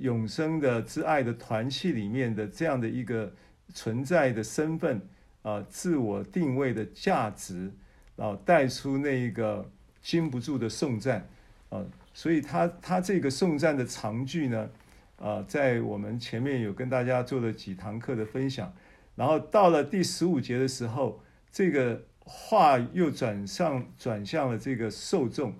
[0.00, 3.30] 永生的之爱的团契里面的这样的一个
[3.74, 4.98] 存在的身份
[5.42, 7.70] 啊，自我定位的价值
[8.16, 9.70] 啊，带出那一个
[10.00, 11.28] 禁不住的颂赞
[11.68, 11.84] 啊，
[12.14, 14.70] 所以他他这个颂赞的长句呢
[15.18, 18.72] 啊，在我们前面有跟大家做了几堂课的分享，
[19.14, 21.20] 然后到了第十五节的时候，
[21.52, 25.52] 这个话又转向转向了这个受众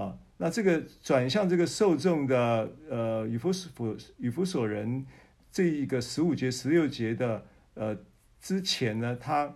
[0.00, 0.18] 啊。
[0.42, 5.04] 那这个转向这个受众的呃以弗所以弗所人
[5.52, 7.44] 这一个十五节十六节的
[7.74, 7.94] 呃
[8.40, 9.54] 之前呢，他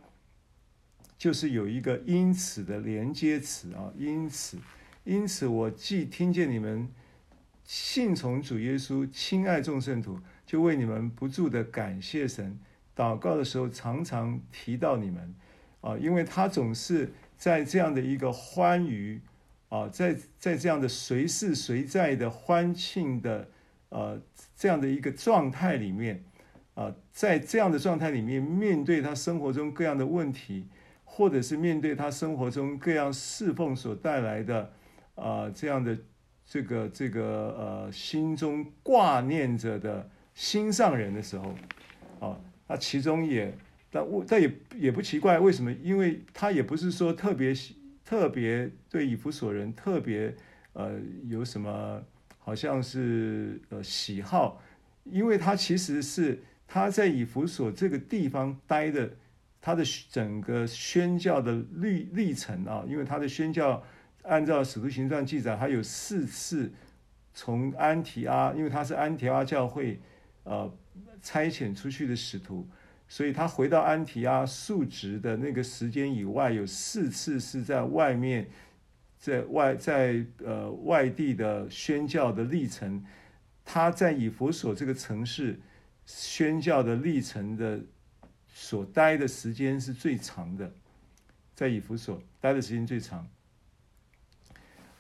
[1.17, 4.59] 就是有一个因此的连接词啊，因此
[5.05, 6.87] 因此我既听见你们
[7.65, 12.59] 信从主耶稣，亲爱众圣徒，就为你们不住的感谢神，
[12.95, 15.35] 祷告的时候常常提到你们
[15.81, 19.23] 啊，因为他总是在这样的一个欢愉。
[19.75, 23.49] 啊，在在这样的随事随在的欢庆的
[23.89, 24.23] 呃
[24.55, 26.23] 这样的一个状态里面，
[26.75, 30.69] 啊，在这样的状态里面，面对他生活中各样的问题，
[31.03, 34.73] 或者是面对他生活中各样侍奉所带来的
[35.17, 35.99] 啊这样的
[36.47, 37.25] 这个这个
[37.59, 41.53] 呃心中挂念着的心上人的时候，
[42.21, 43.53] 啊，那其中也
[43.91, 45.73] 但我但也也不奇怪，为什么？
[45.73, 47.83] 因为他也不是说特别喜。
[48.05, 50.35] 特别对以弗所人特别
[50.75, 52.03] 呃有什么
[52.39, 54.61] 好像是呃喜好，
[55.05, 59.11] 因为他其实是他在以弗所这个地方待的，
[59.61, 63.83] 他的整个宣教的历历程啊，因为他的宣教
[64.23, 66.71] 按照使徒行传记载，他有四次
[67.33, 69.99] 从安提阿，因为他是安提阿教会
[70.43, 70.71] 呃
[71.23, 72.69] 差遣出去的使徒。
[73.09, 78.49] 所以他回到安提阿述职的那个时间以外，有四次是在外面，
[79.19, 83.05] 在外在呃外地的宣教的历程。
[83.65, 85.59] 他在以弗所这个城市
[86.05, 87.81] 宣教的历程的
[88.47, 90.71] 所待的时间是最长的，
[91.55, 93.27] 在以弗所待的时间最长。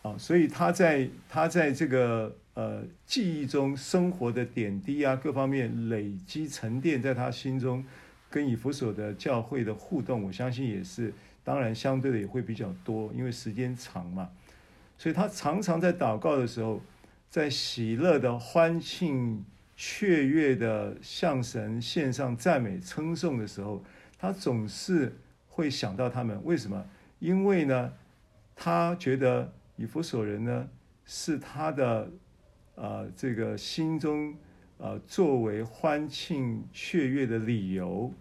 [0.05, 7.83] 啊，所以他在他在这个呃记忆中生活的点滴啊，各方面累积沉淀在他心中，
[8.29, 11.11] 跟以弗所的教会的互动，我相信也是，
[11.43, 14.29] 当然相对的也会比较多，因为时间长嘛。
[14.99, 16.83] 所以他常常在祷告的时候，
[17.31, 19.43] 在喜乐的欢庆
[19.75, 23.83] 雀跃的向神献上赞美称颂的时候，
[24.19, 25.17] 他总是
[25.49, 26.39] 会想到他们。
[26.45, 26.85] 为什么？
[27.21, 27.95] 因为呢，
[28.55, 29.51] 他觉得。
[29.77, 30.69] 以弗所人呢，
[31.05, 32.09] 是他的，
[32.77, 34.33] 呃，这个心中，
[34.79, 38.13] 呃，作为欢庆雀跃的理由，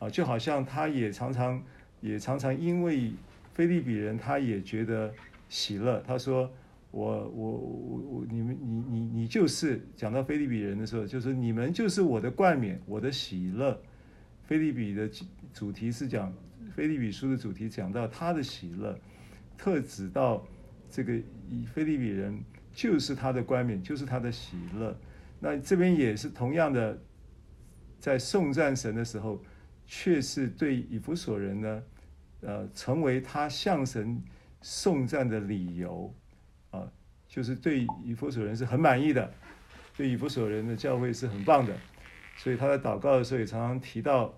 [0.00, 1.62] 啊、就好像他也常常，
[2.00, 3.12] 也常常因为
[3.54, 5.14] 腓立比人，他也觉得
[5.48, 6.02] 喜乐。
[6.04, 6.50] 他说
[6.90, 13.80] ：“我我我我，你们你你你就是讲到腓立比人的时候，就是你们就是我的冠冕，我的喜乐。”
[14.42, 15.08] 腓立比的
[15.54, 16.32] 主题是讲
[16.74, 18.98] 腓立比书的主题讲到他的喜乐，
[19.56, 20.44] 特指到。
[20.90, 21.14] 这个
[21.48, 24.98] 以菲利比人就是他的冠冕，就是他的喜乐。
[25.38, 26.98] 那这边也是同样的，
[27.98, 29.42] 在颂赞神的时候，
[29.86, 31.82] 却是对以弗所人呢，
[32.40, 34.20] 呃，成为他向神
[34.60, 36.14] 颂赞的理由
[36.70, 36.90] 啊，
[37.28, 39.32] 就是对以弗所人是很满意的，
[39.96, 41.74] 对以弗所人的教会是很棒的，
[42.36, 44.34] 所以他在祷告的时候也常常提到。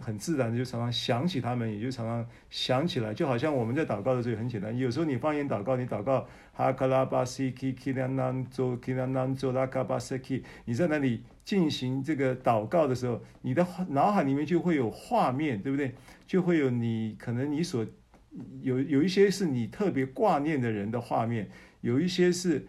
[0.00, 4.76] 很自然的就常常想起他们，也就常常想起来，就好像我们在祷告的时候也很简单。
[4.76, 15.94] 有时候你方言祷告，你祷告哈卡拉巴西基基拉南佐基拉南佐拉卡巴西基，你在那里进行这个祷告的时候，你的脑海里面就会有画面，对不对？
[16.26, 17.86] 就会有你可能你所
[18.62, 21.50] 有有一些是你特别挂念的人的画面，
[21.82, 22.66] 有一些是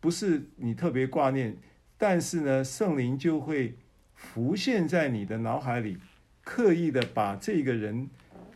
[0.00, 1.56] 不是你特别挂念，
[1.96, 3.76] 但是呢，圣灵就会
[4.14, 5.98] 浮现在你的脑海里，
[6.46, 8.08] 刻意的把这个人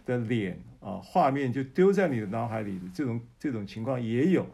[0.07, 4.47] 的脸啊画面就丢在你的脑海里这种这种情况也有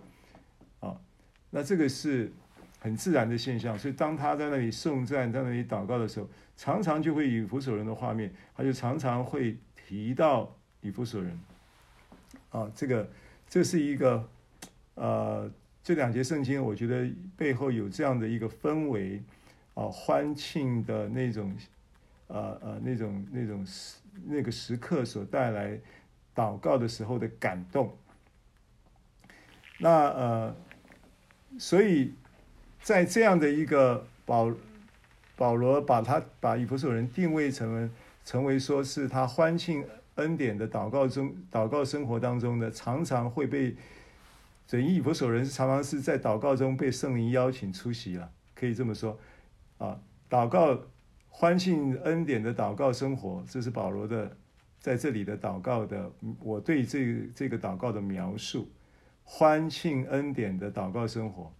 [0.81, 0.99] 啊，
[1.51, 2.33] 那这个是
[2.81, 3.79] 很自然的现象。
[3.79, 6.27] 所以当他在那里颂赞，在那里祷告的时候，
[6.57, 11.39] 常常就会以弗所人的画面，他就常常会提到以弗所人
[12.49, 13.11] 啊，这个
[13.49, 14.29] 这是一个
[14.95, 15.53] 呃。
[15.87, 19.23] 这两节圣经，我觉得背后有这样的一个氛围，
[19.75, 21.57] 啊，欢庆的那种，
[22.29, 25.79] 呃呃，那种那种时那个时刻所带来
[26.35, 27.97] 祷告的时候的感动。
[29.79, 30.57] 那呃，
[31.59, 32.15] 所以
[32.81, 34.53] 在这样的一个保
[35.37, 37.91] 保罗把他把以弗所人定位成为
[38.25, 39.85] 成为说是他欢庆
[40.17, 43.77] 恩典的祷告中祷告生活当中呢，常常会被。
[44.69, 49.17] 所以以弗所人常常是在祷告中被圣灵邀请出席了，可以这么说，
[49.79, 50.77] 啊，祷告
[51.39, 54.35] 欢庆恩典的祷告生活，这是保罗的
[54.81, 56.11] 在这里的祷告的，
[56.41, 58.71] 我对这这个祷告的描述，
[59.23, 61.53] 欢庆恩典的祷告生活，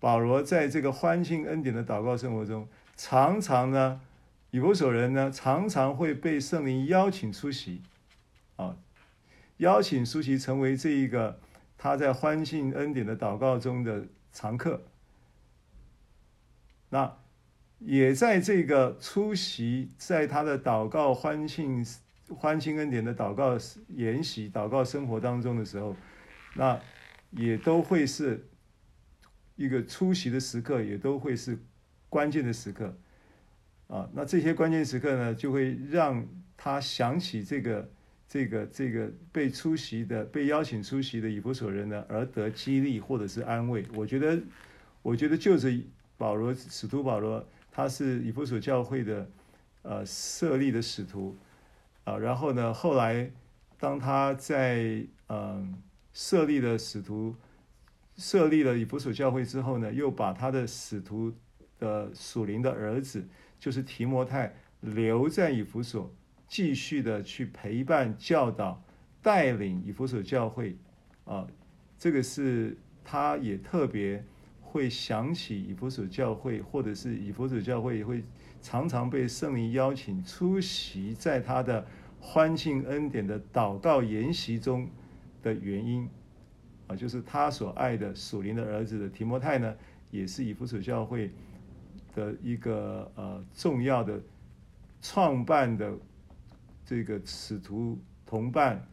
[0.00, 2.66] 保罗在这个欢庆恩典的祷告生活中，
[2.96, 4.00] 常常呢，
[4.50, 7.82] 以弗所人呢，常常会被圣灵邀请出席，
[8.56, 8.78] 啊，
[9.58, 11.38] 邀请出席成为这一个。
[11.76, 14.82] 他在欢庆恩典的祷告中的常客，
[16.88, 17.14] 那
[17.78, 21.84] 也在这个出席在他的祷告欢庆
[22.28, 23.56] 欢庆恩典的祷告
[23.88, 25.96] 研习祷告生活当中的时候，
[26.54, 26.80] 那
[27.30, 28.46] 也都会是
[29.56, 31.58] 一个出席的时刻，也都会是
[32.08, 32.96] 关键的时刻
[33.86, 34.08] 啊。
[34.12, 36.26] 那这些关键时刻呢，就会让
[36.56, 37.88] 他想起这个。
[38.30, 43.82] 这个这个被出席的被邀请出席的以弗所人呢，而得激励或者是安慰。
[43.94, 44.38] 我觉得，
[45.00, 45.82] 我觉得就是
[46.18, 47.42] 保罗使徒保罗，
[47.78, 49.30] 他是以弗所教会的
[49.82, 51.36] 呃设立的使徒
[52.02, 53.30] 啊、然后呢，后来
[53.78, 55.80] 当他在嗯、
[56.12, 57.36] 设立了使徒
[58.16, 61.32] 设立了以弗所教会之后呢，又把他的使徒
[61.78, 63.24] 的属灵的儿子，
[63.60, 66.12] 就是提摩太留在以弗所。
[66.48, 68.82] 继续的去陪伴、教导、
[69.22, 70.76] 带领以弗所教会，
[71.26, 71.46] 啊，
[71.96, 74.24] 这个是他也特别
[74.78, 78.22] 会想起以弗所教会，或者是以弗所教会也会
[78.62, 81.84] 常常被圣灵邀请出席在他的
[82.20, 84.88] 欢庆恩典的祷告研习中
[85.42, 86.08] 的原因，
[86.86, 89.74] 啊，就是他所爱的属灵的儿子的提摩太呢，
[90.12, 91.32] 也是以弗所教会
[92.14, 94.20] 的一个呃重要的
[95.02, 95.92] 创办的。
[96.90, 98.88] 这个使徒同伴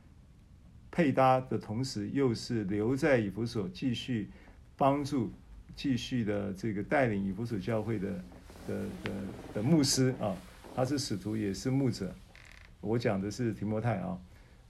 [0.92, 4.30] 配搭的同时，又是留在以弗所继续
[4.76, 5.32] 帮助、
[5.76, 8.08] 继续的这个带领以弗所教会的
[8.68, 9.12] 的的
[9.56, 10.36] 的牧师啊，
[10.76, 12.14] 他是使徒也是牧者。
[12.82, 14.18] 我讲的是提摩太啊。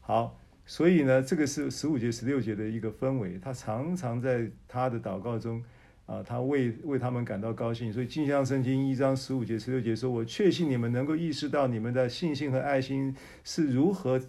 [0.02, 3.40] 好，所以呢，这个是十五节、十六节的一个氛围。
[3.42, 5.64] 他常常在他的祷告中。
[6.08, 14.22] 啊，他为为他们感到高兴，所以镜像圣经一章十五节、十六节说：“我确信你们能够意识到你们的信心和爱心是如何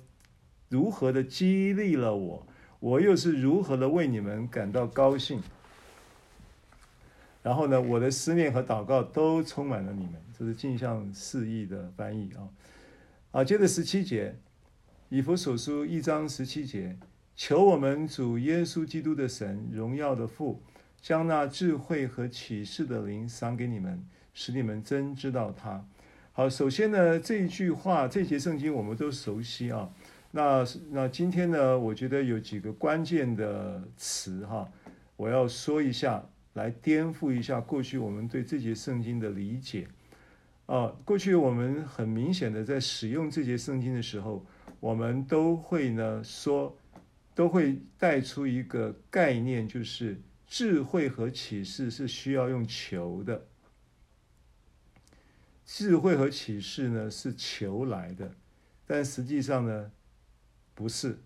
[0.70, 2.46] 如何的激励了我，
[2.80, 5.38] 我又是如何的为你们感到高兴。
[7.46, 12.42] 然后呢，我的思念和祷告都充满了你们。”这是镜像释义的翻译啊。
[13.30, 14.34] 啊，接着十七节，
[15.10, 16.98] 以弗所书一章十七节，
[17.36, 20.60] 求我们主耶稣基督的神，荣耀的父。
[21.00, 25.86] 将那智慧和启示的灵赏给你们，使你们真知道他。
[26.32, 29.88] 好，首先呢，这一句话，这节圣经我们都熟悉啊。
[30.32, 34.68] 那那今天呢，我觉得有几个关键的词哈，
[35.14, 36.26] 我要说一下，
[36.56, 39.86] 来颠覆一下过去我们对这节圣经的理解。
[40.66, 44.44] 啊，过去我们很明显的在使用这节圣经的时候，
[44.80, 46.76] 我们都会呢说，
[47.32, 50.20] 都会带出一个概念，就是。
[50.48, 53.48] 智慧和启示是需要用求的，
[55.64, 58.32] 智慧和启示呢是求来的，
[58.86, 59.90] 但实际上呢
[60.72, 61.18] 不是，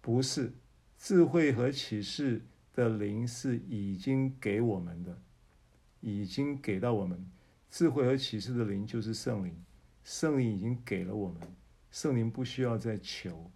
[0.00, 0.54] 不是，
[0.98, 2.42] 智慧和启示
[2.76, 5.18] 的灵是已经给我们的，
[6.00, 7.26] 已经给到我们，
[7.68, 9.52] 智慧和启示的灵就是圣灵，
[10.04, 11.40] 圣灵已经给了我们，
[11.90, 13.50] 圣灵不需要再求，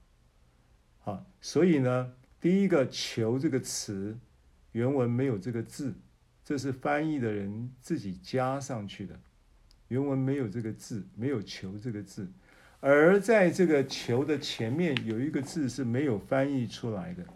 [0.99, 4.19] 好，所以呢，第一个“求”这个词。
[4.73, 5.93] 原文没有这个字，
[6.45, 9.21] 这是翻译的人自己加上去的。
[9.89, 12.31] 原文没有这个字，没有“求”这个字，
[12.79, 17.27] 而在这个“求”的前面有一个字是没有翻译出来的。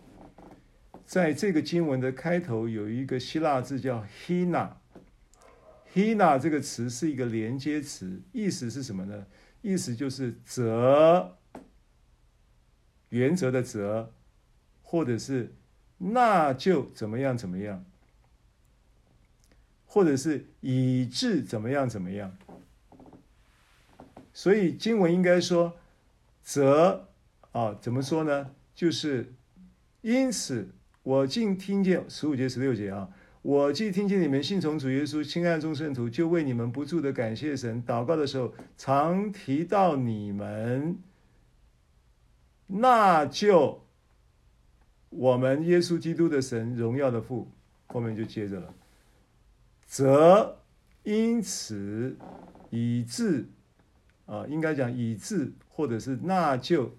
[1.06, 4.70] 在这个经文的开头有一个希腊字叫 hina
[5.94, 9.26] hina 这个词是一个连接词，意思是什么呢？
[9.62, 11.36] 意思就是则，
[13.10, 14.12] 原则的则，
[14.82, 15.54] 或者是
[15.98, 17.84] 那就怎么样怎么样，
[19.86, 22.36] 或者是以致怎么样怎么样。
[24.32, 25.76] 所以经文应该说，
[26.42, 27.08] 则
[27.52, 28.50] 啊，怎么说呢？
[28.74, 29.32] 就是
[30.02, 30.74] 因此，
[31.04, 33.08] 我竟听见十五节、十六节啊。
[33.42, 37.84] 我既听见你们信从主耶稣，亲爱众圣徒，就为你们不住的感谢神。
[37.84, 40.96] 祷告的时候，常提到你们，
[42.68, 43.82] 那就
[45.10, 47.48] 我们耶稣基督的神荣耀的父，
[47.88, 48.72] 后面就接着了，
[49.84, 50.56] 则
[51.02, 52.16] 因此
[52.70, 53.44] 以致
[54.24, 56.96] 啊，应该讲以致，或者是那就，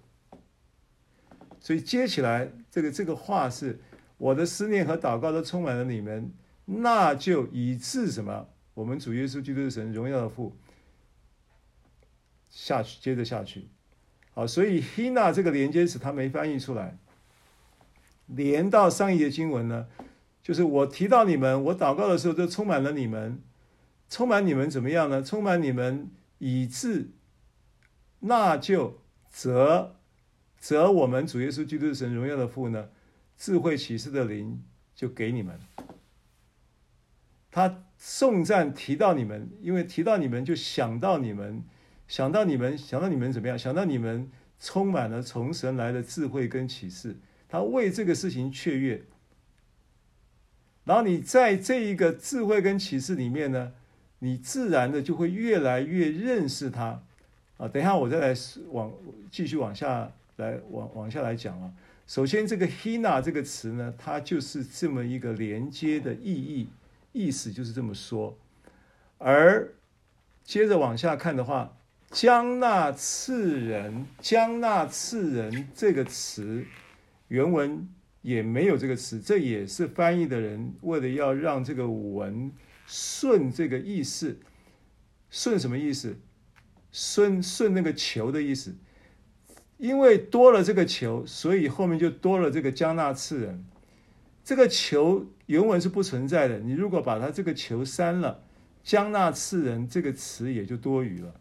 [1.60, 3.80] 所以接起来这个这个话是。
[4.18, 6.32] 我的思念和祷告都充满了你们，
[6.66, 8.48] 那就以致什么？
[8.74, 10.56] 我们主耶稣基督的神荣耀的父
[12.50, 13.70] 下去，接着下去，
[14.34, 16.98] 好，所以 hina 这个连接词他没翻译出来，
[18.28, 19.88] 连到上一节经文呢，
[20.42, 23.42] 就是我提到你们，我祷告的时候都充满了你们，
[24.10, 25.22] 充满你们怎么样呢？
[25.22, 26.10] 充满你们
[26.40, 27.12] 以致，
[28.20, 29.00] 那就
[29.30, 29.96] 则
[30.60, 32.90] 则我们主耶稣基督的神荣耀的父呢？
[33.38, 34.64] 智慧启示的灵
[34.96, 35.60] 就给你们。
[37.52, 41.64] 他颂赞提到你们，因为提到你们就想到你们，
[42.08, 43.58] 想到你们，想到你们怎么样？
[43.58, 44.30] 想到你们
[44.60, 47.16] 充满了从神来的智慧跟启示，
[47.48, 49.06] 他为这个事情雀跃。
[50.84, 53.72] 然后你在这一个智慧跟启示里面呢，
[54.20, 57.02] 你自然的就会越来越认识他。
[57.58, 58.36] 啊，等一下我再来
[58.72, 58.92] 往
[59.32, 61.72] 继续往下来往往下来讲啊。
[62.08, 66.70] 首先，这个 hina 这个词呢，它就是这么一个连接的意义，
[67.14, 68.38] 意思就是这么说。
[69.18, 69.74] 而
[70.44, 71.76] 接着往下看的话，
[72.12, 76.64] 将那次人，将那次人这个词，
[77.30, 77.90] 原文
[78.22, 82.52] 也没有这个词，这也是翻译的人为了要让这个文
[82.86, 84.38] 顺这个意思，
[85.32, 86.16] 顺什么意思？
[86.92, 88.76] 顺顺那个球的意思。
[89.78, 93.66] 因为多了这个球，所以后面就多了这个将那赐人。
[94.44, 96.60] 这个球原文是不存在的。
[96.60, 98.44] 你如果把它这个球删了，
[98.84, 101.34] 将那赐人这个词也就多余了。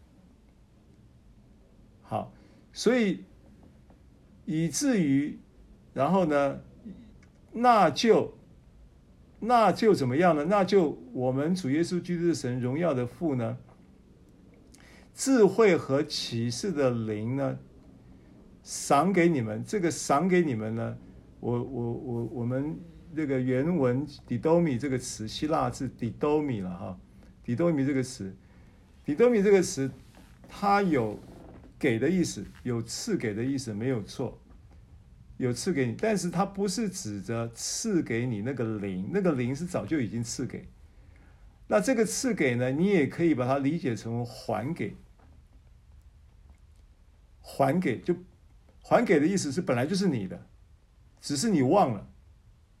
[2.01, 2.33] 好，
[2.73, 3.23] 所以
[4.45, 5.39] 以至于，
[5.93, 6.59] 然后呢，
[7.53, 8.37] 那就
[9.39, 10.45] 那就怎么样呢？
[10.45, 13.57] 那就我们主耶稣基督的神荣耀的父呢，
[15.13, 17.59] 智慧和启示的灵呢，
[18.65, 20.97] 赏给你们，这个赏给你们呢？
[21.39, 22.75] 我我我我们
[23.15, 26.99] 这个原文 didomi 这个词，希腊字 didomi 了哈
[27.45, 28.35] ，didomi 这个词
[29.05, 29.91] ，didomi 这个词，
[30.49, 31.19] 它有
[31.77, 34.41] 给的意思，有赐给的意思，没有错，
[35.37, 40.67] 有赐给你，但是它不是指着赐给你那个灵，那个灵是早就已经赐给。
[41.67, 44.95] 那这个赐给呢，你也可以把它理解成还给，
[47.41, 48.15] 还给就。
[48.87, 50.45] 还给的意思是本来就是你的，
[51.19, 52.07] 只是你忘了；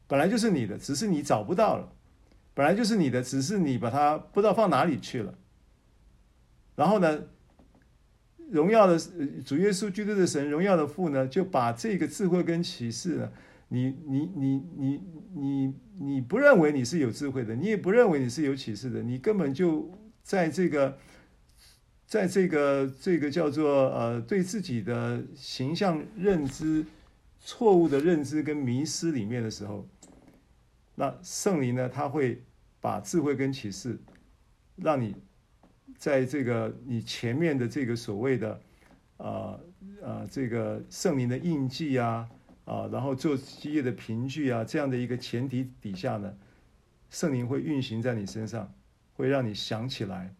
[0.05, 1.91] 本来就是你的，只是你找不到了；
[2.53, 5.33] 本来就是你的，只是你把它不知道放哪里去了。
[6.75, 7.23] 然后呢，
[8.51, 8.99] 荣耀的
[9.43, 13.31] 主耶稣基督的神，荣耀的父呢，就把这个智慧跟启示呢，
[13.69, 15.01] 你你你你
[15.33, 19.89] 你你不认为你是有智慧的，你也不认为你是有启示的，你根本就
[20.21, 20.99] 在这个。
[22.15, 26.85] 在这个这个叫做呃对自己的形象认知
[27.41, 29.85] 错误的认知跟迷失里面的时候，
[30.95, 32.41] 那圣灵呢，他会
[32.79, 33.99] 把智慧跟启示，
[34.77, 35.13] 让你
[35.97, 38.61] 在这个你前面的这个所谓的
[39.17, 39.59] 啊啊、
[40.01, 42.29] 呃呃、这个圣灵的印记啊
[42.63, 46.33] 啊，然后做基业的凭据啊这样的一个前提底下呢，
[47.09, 48.73] 圣灵会运行在你身上，
[49.15, 50.33] 会让你想起来。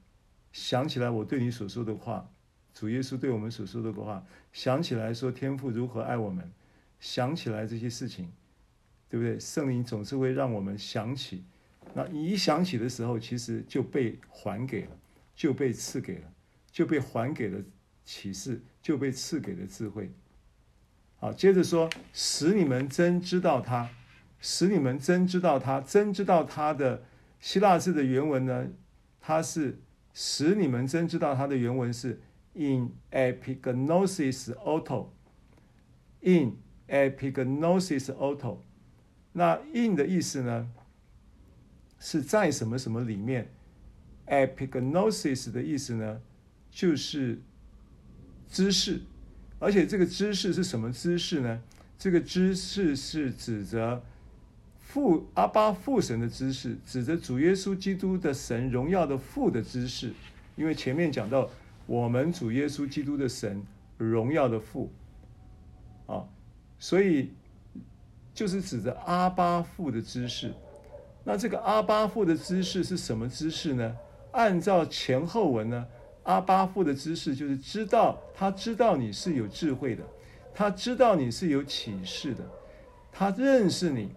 [0.55, 2.31] 想起来我对你所说的话，
[2.73, 6.49] 主耶稣对我们所说的话，想起来说天父如何爱我们，
[6.97, 8.31] 想起来这些事情，
[9.09, 9.37] 对不对？
[9.37, 11.43] 圣灵总是会让我们想起，
[11.93, 14.91] 那你一想起的时候，其实就被还给了，
[15.35, 16.31] 就被赐给了，
[16.71, 17.59] 就被还给了
[18.05, 20.09] 启示，就被赐给了智慧。
[21.17, 23.89] 好，接着说，使你们真知道他，
[24.39, 27.03] 使你们真知道他，真知道他的
[27.41, 28.69] 希腊字的原文呢，
[29.19, 29.79] 它是。
[30.15, 32.21] 使你们真知道它的原文是
[32.53, 36.55] in epignosis auto，in
[36.87, 38.59] epignosis auto。
[39.33, 40.71] 那 in 的意思呢，
[41.99, 43.51] 是在什么什么里面。
[44.27, 46.21] epignosis 的意思呢，
[46.71, 47.41] 就是
[48.47, 49.01] 知识，
[49.59, 51.61] 而且这个知识是什么知识呢？
[51.97, 54.01] 这个知识是指着
[54.85, 60.13] 父阿巴父神的知识，指着主耶稣基督的神荣耀的父的知识。
[60.55, 61.49] 因为前面讲到
[61.85, 63.61] 我们主耶稣基督的神
[63.97, 64.89] 荣耀的父，
[66.05, 66.23] 啊，
[66.79, 67.33] 所以
[68.33, 70.53] 就是指着阿巴父的知识。
[71.25, 73.97] 那这个阿巴父的知识是什么知识呢？
[74.31, 75.85] 按照前后文呢，
[76.23, 80.03] 阿巴父的知识就是知道，他知道你是有智慧的，
[80.53, 82.43] 他知道你是有启示的，
[83.11, 84.11] 他认识你，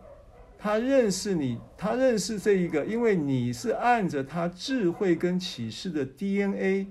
[0.58, 6.88] 他认识你，他认识这一个，因为你是按着他智慧跟启示的 DNA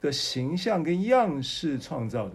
[0.00, 2.34] 的形象跟样式创造的，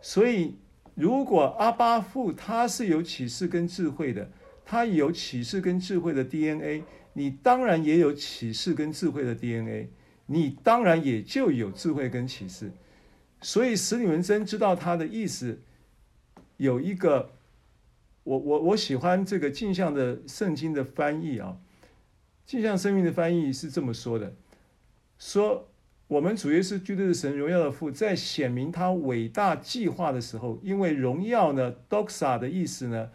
[0.00, 0.56] 所以
[0.94, 4.30] 如果阿巴父他是有启示跟智慧的。
[4.66, 9.90] 他有启示跟智慧的 DNA，你当然也有启示跟智慧的 DNA，
[10.24, 12.72] 你当然也就有智慧跟启示。
[13.42, 15.60] 所以使女们真知道他的意思，
[16.56, 17.30] 有一个，
[18.24, 21.56] 我我我喜欢这个镜像的圣经的翻译啊，
[22.44, 24.34] 镜像生命的翻译是这么说的：
[25.18, 25.68] 说
[26.08, 33.10] 我们主耶稣基督的神荣耀的父，在显明他伟大计划的时候，因为荣耀呢，doxa 的意思呢。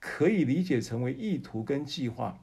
[0.00, 2.40] 可以理解成为意图跟计划，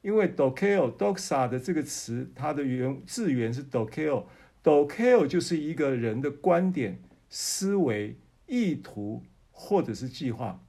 [0.00, 8.16] 因为 dokeo doxa 的这个词，它的原字源是 dokeo，dokeo 就是一个人的观点、思维、
[8.46, 9.22] 意图
[9.52, 10.60] 或者是计划。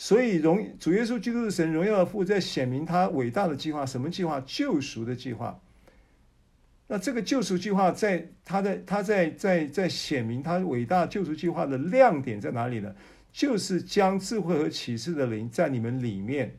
[0.00, 4.40] 所以荣主耶稣基督的神荣耀的父在显明他伟大的计划，什么计划？
[4.46, 5.60] 救赎的计划。
[6.86, 12.94] 那这个救赎计划在他在他在在在显明他伟大救赎计划的亮点在哪里呢？
[13.32, 16.56] 就是将智慧和启示的灵在你们里面，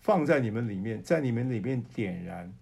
[0.00, 2.52] 放在你们里面，在你们里面点燃。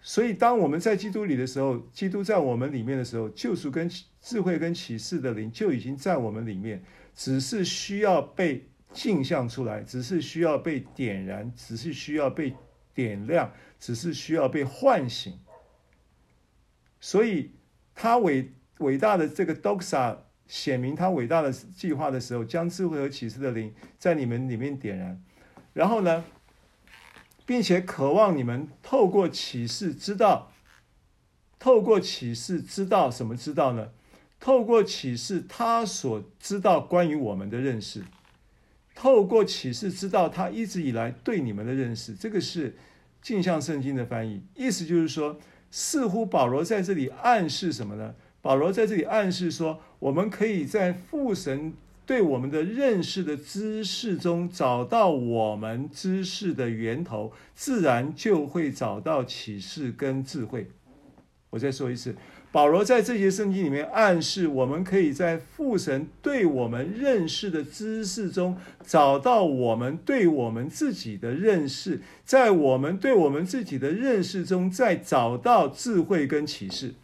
[0.00, 3.90] 所以，当我们在基督里的时候，基督在我们里面的时候，救赎跟
[4.22, 6.82] 智慧跟启示的灵就已经在我们里面，
[7.20, 12.56] 只是需要被镜像出来，只是需要被点燃，只是需要被
[12.94, 15.38] 点亮，只是需要被唤醒。
[16.98, 17.50] 所以，
[17.94, 20.16] 他伟伟大的这个 Doxa。
[20.46, 25.22] 显明他伟大的计划的时候，将智慧和启示的灵在你们里面点燃，
[25.74, 26.24] 然后呢，
[27.44, 30.50] 并且渴望你们透过启示知道，
[31.58, 33.36] 透过启示知道什么？
[33.36, 33.92] 知道呢？
[34.40, 38.02] 透过启示，他所知道关于我们的认识，
[38.94, 42.14] 透过启示知道他一直以来对你们的认识。
[42.14, 42.74] 这个是
[43.20, 45.38] 镜像圣经的翻译，意思就是说，
[45.70, 48.14] 似乎保罗在这里暗示什么呢？
[48.40, 51.74] 保罗在这里暗示说，我们可以在父神
[52.06, 60.70] 对我们的认识的知识中找到我们知识的源头，自然就会找到启示跟智慧。
[61.50, 62.16] 我再说一次，
[62.52, 76.94] 保罗在这些圣经里面暗示，我们可以在父神对我们认识的知识中找到我们对我们自己的认识，在我们对我们自己的认识中再找到智慧跟启示。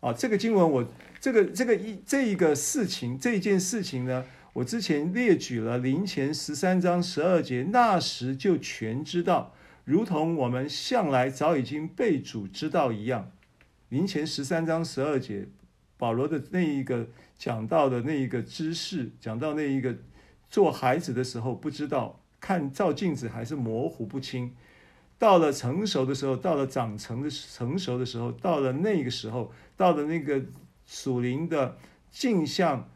[0.00, 0.88] 啊，这个经文我
[1.20, 4.24] 这个这个一这一个事情这件事情呢，
[4.54, 13.30] 我之前列举了林前十三章十二节，那时就全知道，如同我们向来早已经被主知道一样。
[13.90, 15.48] 林前十三章十二节，
[15.98, 19.96] 保罗的那一个讲到的那一个知识，讲到那一个
[20.48, 24.54] 做孩子的时候不知道，看照镜子还是模糊不清。
[25.18, 30.40] 到了成熟的时候，到了长成的成熟的时候，到了那个时候，到了那个
[30.86, 31.76] 属灵的
[32.12, 32.88] 镜像，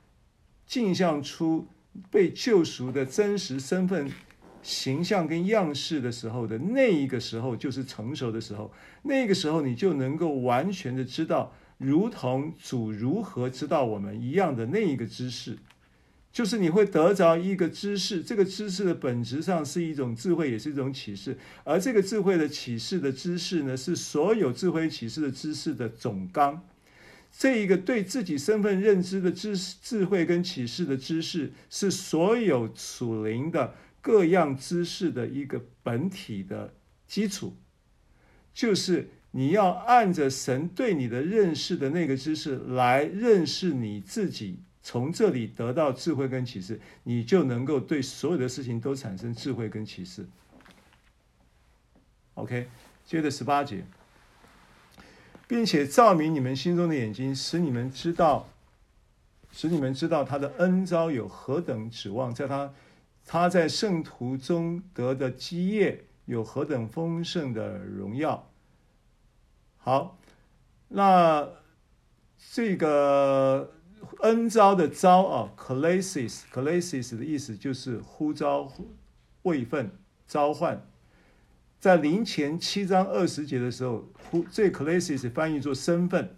[0.65, 1.67] 镜像出
[2.09, 4.09] 被救赎的真实身份、
[4.65, 8.73] 形象跟样式的时候的那一个时候，就是成熟的时候。
[9.03, 15.59] 那个时候，你就能够完全的知道，如同主如何知道我们一样的那一个知识。
[16.33, 21.39] 就是你会得着一个知识，这个知识的本质上是一种智慧，也是一种启示。
[21.63, 26.61] 而这个智慧的启示的知识呢，是所有智慧启示的知识的总纲。
[27.31, 33.75] 这一个对自己身份认知的知识、智慧跟启示的知识，是所有属灵的
[34.05, 36.75] 各样知识的一个本体的
[37.07, 37.57] 基础。
[38.53, 44.59] 就是你要按着神对你的认识的那个知识来认识你自己。
[44.83, 50.27] 从这里得到智慧跟启示，你就能够对所有的事情都产生智慧跟启示。
[52.35, 52.69] OK，
[53.07, 53.87] 接着十八节，
[55.49, 58.51] 并且照明你们心中的眼睛，使你们知道，
[59.51, 62.71] 使你们知道他的恩招有何等指望，在他
[63.27, 68.51] 他在圣徒中得的基业有何等丰盛的荣耀。
[69.77, 70.19] 好，
[70.89, 71.49] 那
[72.53, 73.73] 这个
[74.21, 78.73] 恩召的召啊，clasis，clasis 的意思就是呼召、
[79.43, 79.91] 位份、
[80.27, 80.87] 召唤。
[81.81, 86.35] 在林前七章二十节的时候，呼这 clasis 翻译作身份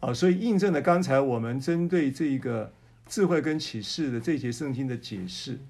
[0.00, 2.72] 啊，所以印证了刚才我们针对这个
[3.06, 5.60] 智慧跟启示的这节圣经的解释，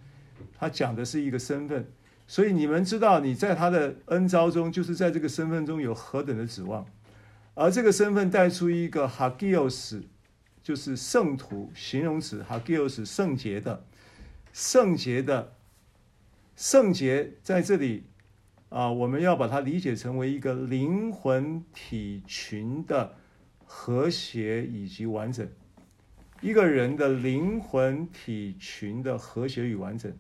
[0.59, 1.86] 他讲的是一个身份。
[2.31, 6.85] 所以你们知道，你在他的恩召中，就是在这个身份中有何等的指望，
[7.55, 10.02] 而这个身份带出一个 hagios，
[10.62, 13.82] 就是圣徒形容词 hagios 圣洁的，
[14.52, 15.55] 圣洁的，
[16.55, 18.05] 圣洁在这里
[18.69, 23.15] 啊，我们要把它理解成为一个灵魂体群的
[23.65, 25.48] 和谐以及完整，
[26.43, 30.12] 一个人的灵魂体群的和谐与完整。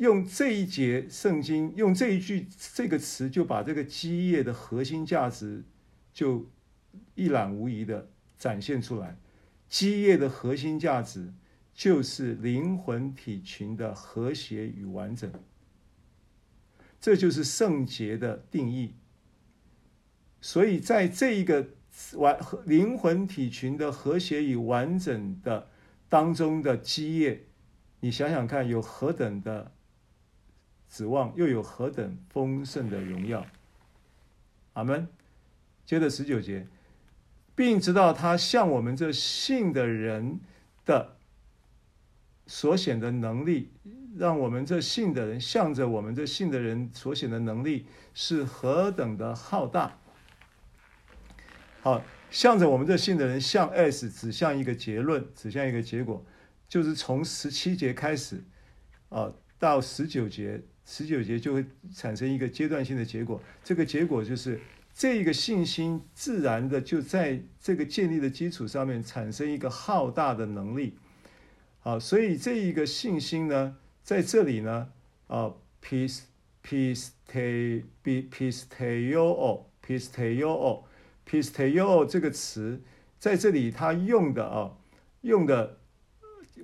[0.00, 5.62] 用这一节圣经，用这一句这个词，就把这个基业的核心价值
[6.10, 6.48] 就
[7.14, 8.08] 一览无遗的
[8.38, 9.18] 展现出来。
[9.68, 11.34] 基业的核心价值
[11.74, 15.30] 就是灵魂体群的和谐与完整，
[16.98, 18.94] 这就是圣洁的定义。
[20.40, 21.68] 所以，在这一个
[22.14, 25.68] 完灵魂体群的和谐与完整的
[26.08, 27.44] 当中的基业，
[28.00, 29.70] 你想想看，有何等的
[30.90, 33.46] 指望又有何等丰盛的荣耀，
[34.72, 35.06] 阿门。
[35.86, 36.66] 接着十九节，
[37.54, 40.40] 并知道他向我们这信的人
[40.84, 41.16] 的
[42.46, 43.70] 所显的能力，
[44.16, 49.98] 让我们这信的人向着我们这信的人所显的能力是何等的浩大。
[51.82, 56.24] 好，向着我们这信的人，向 S 指向一个结论，指向一个结果，
[56.68, 58.42] 就是从十七节开始，
[59.08, 60.62] 啊，到十九节。
[60.92, 61.64] 十九节就会
[61.94, 64.60] 产生一个阶段性的结果，这个结果就是
[64.92, 70.98] 这个信心自然的就在这个建立的基础上面产生一个浩大的能力。
[71.78, 74.88] 好，所以这一个信心呢，在这里呢，
[75.28, 76.22] 啊，pis
[76.64, 80.82] piste b，pisteuo pisteuo
[81.24, 82.82] pisteuo 这个词
[83.16, 84.76] 在这里它用的啊，
[85.20, 85.78] 用的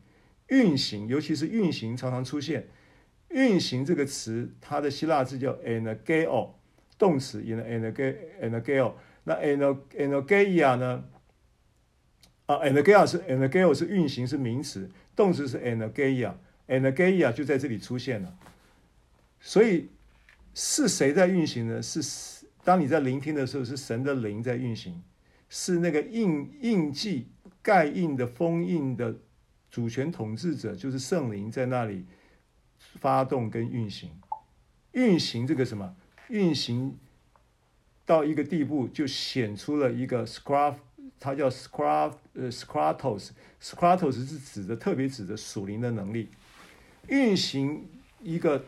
[0.47, 2.69] 运行，尤其是运行常常出现。
[3.27, 6.51] 运行这个词，它的希腊字叫 energeo，
[6.97, 8.93] 动词 “energe”，“energeo”。
[9.25, 11.03] 那 energeia 呢？
[12.45, 18.37] 啊，energeia 是 energeo 是运行是名词，动词是 energeia，energeia 就在这里出现了。
[19.41, 19.89] 所以
[20.53, 21.81] 是谁在运行呢？
[21.81, 22.32] 是。
[22.63, 25.03] 当你在聆听的时候，是神的灵在运行，
[25.49, 27.27] 是那个印印记
[27.61, 29.15] 盖印的封印的
[29.69, 32.05] 主权统治者就是圣灵在那里
[32.77, 34.09] 发动跟运行，
[34.93, 35.95] 运行这个什么？
[36.29, 36.97] 运行
[38.05, 40.75] 到一个地步，就显出了一个 scrap，
[41.19, 46.29] 它叫 scrap，呃，scratos，scratos 是指的特别指的属灵的能力，
[47.07, 47.85] 运行
[48.21, 48.63] 一个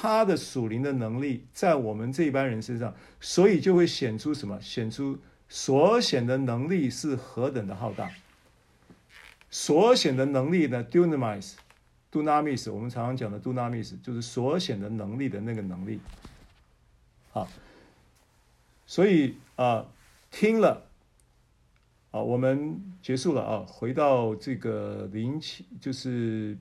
[0.00, 4.60] 他的属灵的能力在我们这一般人身上，所以就会显出什么？
[4.60, 5.18] 显出
[5.48, 8.08] 所显的能力是何等的浩大。
[9.50, 15.98] 所显的能力呢？dunamis，dunamis，我们常常讲的 dunamis，就是所显的能力的那个能力。
[17.32, 17.48] 好，
[18.86, 19.84] 所以啊、
[20.30, 20.86] 听了，
[22.12, 26.56] 啊，我们结束了啊，回到这个零七，就是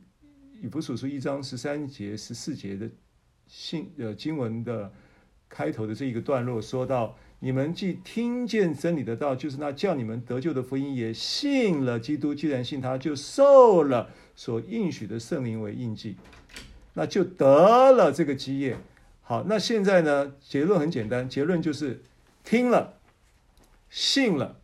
[0.59, 2.89] 以弗所书一章十三节、十四节的
[3.48, 4.91] 信呃经文的
[5.49, 7.15] 开头的这一个段落，说到。
[7.40, 12.34] 你们既听见真理的道，就是那叫你们得救的福音，也信了基督。
[12.34, 16.15] 既然信他，就受了所应许的圣灵为印记，
[16.95, 18.76] 那就得了这个基业。
[19.22, 20.34] 好，那现在呢？
[20.41, 22.02] 结论很简单，结论就是
[22.44, 22.98] 听了、
[23.88, 24.60] 信了、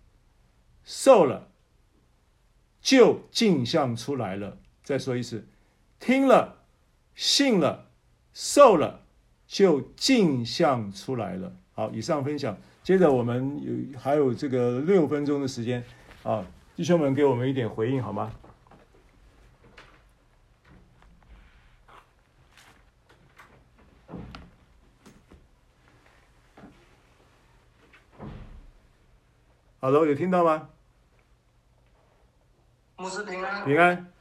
[0.84, 1.50] 受了，
[2.82, 4.58] 就镜像出来了。
[4.84, 5.46] 再说一次，
[6.00, 6.64] 听了、
[7.14, 7.92] 信了、
[8.34, 9.02] 受了，
[9.46, 11.54] 就镜像出来了。
[11.74, 12.58] 好，以上分享。
[12.82, 13.62] 接着我们
[13.94, 15.84] 有还有这个六分钟的时间，
[16.24, 16.46] 啊，
[16.76, 18.34] 弟兄们给我们一点回应好吗？
[29.80, 30.70] 好的，有听到吗？
[32.96, 33.66] 牧师平安。
[33.66, 34.12] 平安。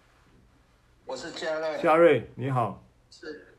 [1.05, 1.83] 我是嘉瑞。
[1.83, 2.85] 嘉瑞，你好。
[3.11, 3.52] 是。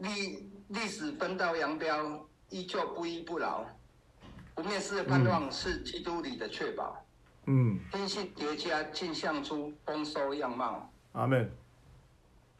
[0.00, 2.26] 历历史分道扬镳。
[2.52, 3.64] 依旧不依不饶，
[4.56, 7.00] 不灭世的盼望是基督里的确保。
[7.46, 10.92] 嗯，天性叠加，镜像出丰收样貌。
[11.12, 11.48] 阿门。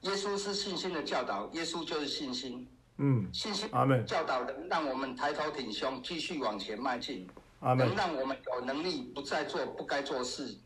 [0.03, 2.69] 耶稣是信心的教导，耶稣就是信心。
[2.99, 3.69] 嗯，信心。
[3.73, 4.07] 阿门。
[4.07, 7.29] 教导能，让我们抬头挺胸，继续往前迈进。
[7.59, 7.89] 阿门。
[7.89, 10.57] 能让我们有能力不再做不该做事。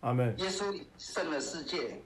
[0.00, 0.36] 阿门。
[0.40, 2.02] 耶稣胜了世界，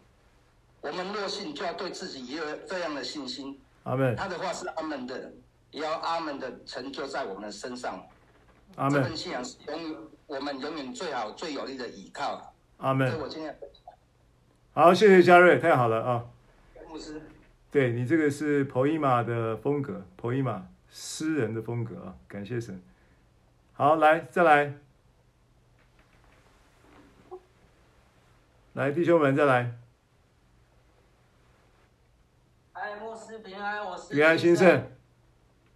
[0.83, 3.59] 我们若信，就要对自己也有这样的信心。
[3.89, 4.15] 阿门。
[4.15, 5.33] 他的话是阿门的。
[5.71, 8.03] 也要阿门的成就在我们的身上，
[8.77, 9.03] 阿门。
[9.03, 12.55] 这份信仰是永远我们永远最好最有力的依靠。
[12.79, 13.11] 阿门。
[13.11, 13.55] 所以我今天
[14.73, 16.25] 好，谢谢嘉瑞，太好了啊。
[16.89, 17.21] 牧师，
[17.71, 22.83] 对你这个是 Poema 的风格，Poema 诗人的风格啊，感谢神。
[23.75, 24.73] 好，来再来，
[28.73, 29.77] 来弟兄们再来。
[32.73, 34.91] 哎，牧师平安，我是平安先生。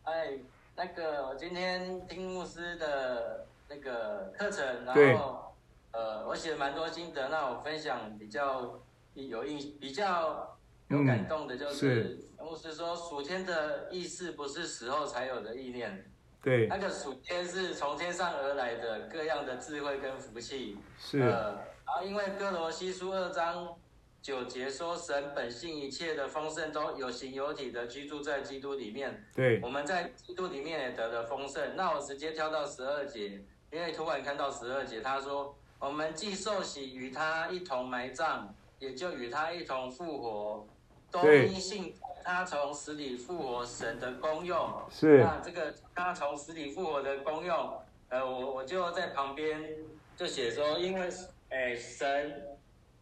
[0.03, 0.39] 哎，
[0.75, 5.55] 那个我今天听牧师的那个课程，然后
[5.93, 8.81] 呃，我写了蛮多心得，那我分享比较
[9.15, 10.59] 有印比较
[10.89, 16.11] 有感动的，就是，牧师说属天的意识不是死后才有的意念，
[16.43, 21.55] 对，那个属天是从天上而来的各样的智慧跟福气，是，呃，
[21.87, 23.77] 然后因为哥罗西书二章。
[24.23, 29.25] 九节说，神本性一切的丰盛都有形有体的居住在基督里面。
[29.35, 31.75] 对，我们在基督里面也得了丰盛。
[31.75, 33.43] 那我直接跳到十二节，
[33.73, 40.69] 因为突然看到十二节，他说：“我们既受洗与他一同埋葬，也就与他一同复活，
[41.11, 41.93] 都因信
[42.23, 45.19] 他从死里复活神的功用。”是。
[45.19, 47.77] 那这个他从死里复活的功用，
[48.09, 49.75] 呃，我我就在旁边
[50.17, 51.11] 就写说，因为
[51.49, 52.41] 哎神。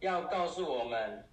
[0.01, 1.23] 要告诉我们，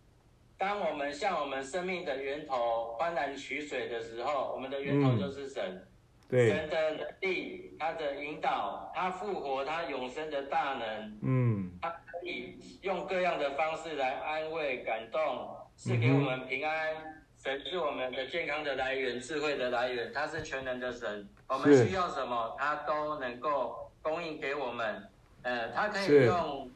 [0.59, 5.65] 当我们向我们生命的源头欢然取水的时候，我们的源头就是神。
[5.65, 5.89] 嗯、
[6.28, 6.49] 对。
[6.49, 11.19] 神的能力，他的引导，他复活，他永生的大能。
[11.23, 11.78] 嗯。
[11.81, 16.95] 他可以用各样的方式来安慰、感动，赐给我们平安。
[16.97, 21.27] 嗯、神是我们的健康的来源，智慧的来源，他是全能的神。
[21.49, 25.03] 我们需要什么，他都能够供应给我们。
[25.43, 26.70] 呃，他可以用。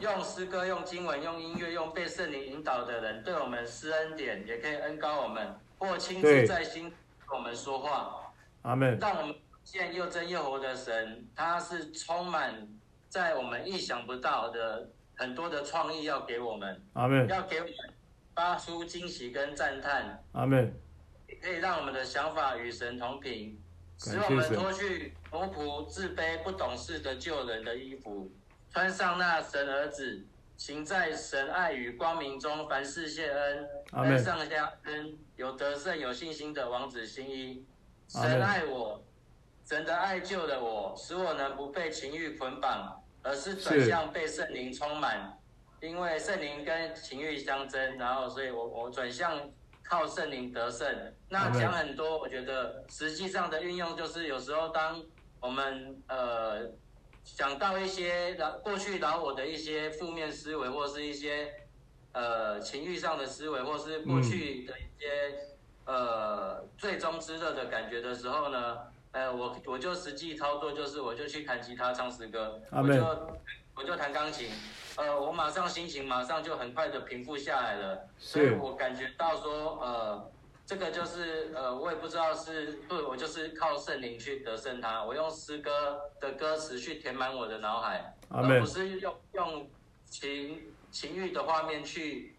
[0.00, 6.92] 用诗歌、用经文、用音乐、用被圣灵引导的人，对我们施恩典，也可以恩高我们，或亲自在心
[7.26, 8.32] 跟我们说话。
[8.62, 8.98] 阿门。
[9.00, 9.34] 让我们
[9.64, 12.68] 见又真又活的神，他是充满
[13.08, 16.80] 在我们意想不到的很多的创意要给我们。
[16.92, 17.26] 阿门。
[17.28, 17.74] 要给我们
[18.34, 20.22] 发出惊喜跟赞叹。
[20.32, 20.72] 阿门。
[21.42, 23.60] 可以让我们的想法与神同频，
[23.98, 28.30] 使我们脱去奴仆、自卑、不懂事的旧人的衣服。
[28.78, 30.24] 穿上那神儿子
[30.56, 37.66] 行在神爱与光明中，凡事谢恩，恩上加恩，有得胜有信心的王子新衣。
[38.06, 39.02] 神爱我，
[39.64, 45.36] 神的爱救了我，使我能不被情欲捆绑，而是转向被圣灵充满。
[45.80, 49.40] 因为圣灵跟情欲相争，然后所以我我转向
[49.82, 50.88] 靠圣灵得胜。
[51.28, 55.04] 那讲很多，我觉得实际上的运用就是有时候当
[55.40, 56.60] 我们呃
[57.36, 61.52] 想到一些老过去老我的一些负面思维，或是一些
[62.12, 65.06] 呃情欲上的思维，或是过去的一些、
[65.84, 68.78] 嗯、呃最终之乐的感觉的时候呢，
[69.12, 73.38] 呃我我就实际操作就是我就去弹吉他唱诗歌，我就。
[73.80, 74.50] 我就弹钢琴，
[74.96, 80.30] 呃，我马上心情马上就很快的平复下来了，所以我感觉到说，呃，
[80.68, 89.66] 这个就是，呃，我也不知道是不，我就是靠圣灵去得胜它，我用诗歌的歌词去填满我的脑海，而不是用用
[90.04, 92.36] 情情欲的画面去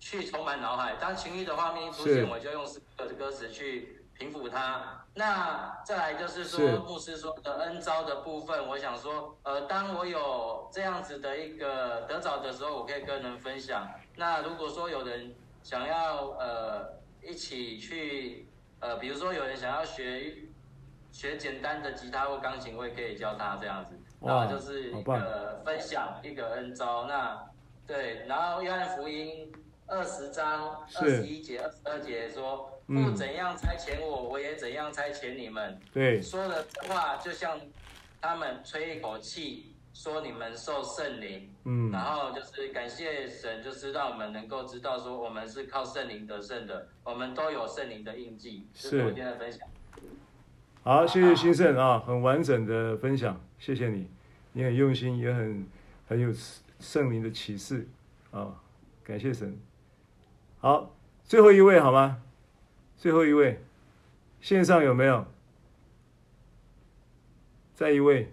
[0.00, 0.96] 去充满脑海。
[0.96, 5.04] 当情欲的画面一出现，我就用诗歌的歌词去平复它。
[5.14, 13.88] 那再来就是说，牧师说的恩招的部分，我想说，呃，当我有这样子的一个得着的时候，我可以跟人分享。
[14.16, 15.32] 那如果说有人
[15.62, 18.46] 想要呃一起去，
[18.80, 20.34] 呃，比如说有人想要学
[21.12, 23.98] 学简单的吉他或钢琴，我也可以教他这样子。
[24.20, 27.06] 然后就是一个分享一个恩招。
[27.06, 27.50] 那
[27.86, 29.52] 对，然后约翰福音
[29.86, 32.76] 二十章二十一节、二十二节说。
[32.90, 35.80] 不怎样差遣我，我也怎样差遣你们。
[35.92, 37.60] 对，说的话就像
[38.20, 39.69] 他们吹一口气，
[40.02, 41.46] 说你们受圣灵。
[41.64, 48.66] 嗯，然后就是感谢神，就是让我们能够知道说我们是靠圣灵得胜的，我们都有圣灵的印记。
[48.72, 49.68] 是，是我今天的分享。
[50.82, 54.08] 好，谢谢兴盛啊，很完整的分享，谢谢你，
[54.54, 55.68] 你很用心，也很
[56.08, 56.32] 很有
[56.78, 57.86] 圣灵的启示
[58.30, 58.58] 啊，
[59.04, 59.54] 感谢神。
[60.60, 62.22] 好，最后一位好吗？
[62.96, 63.62] 最后一位，
[64.40, 65.26] 线上有没有？
[67.74, 68.32] 再一位。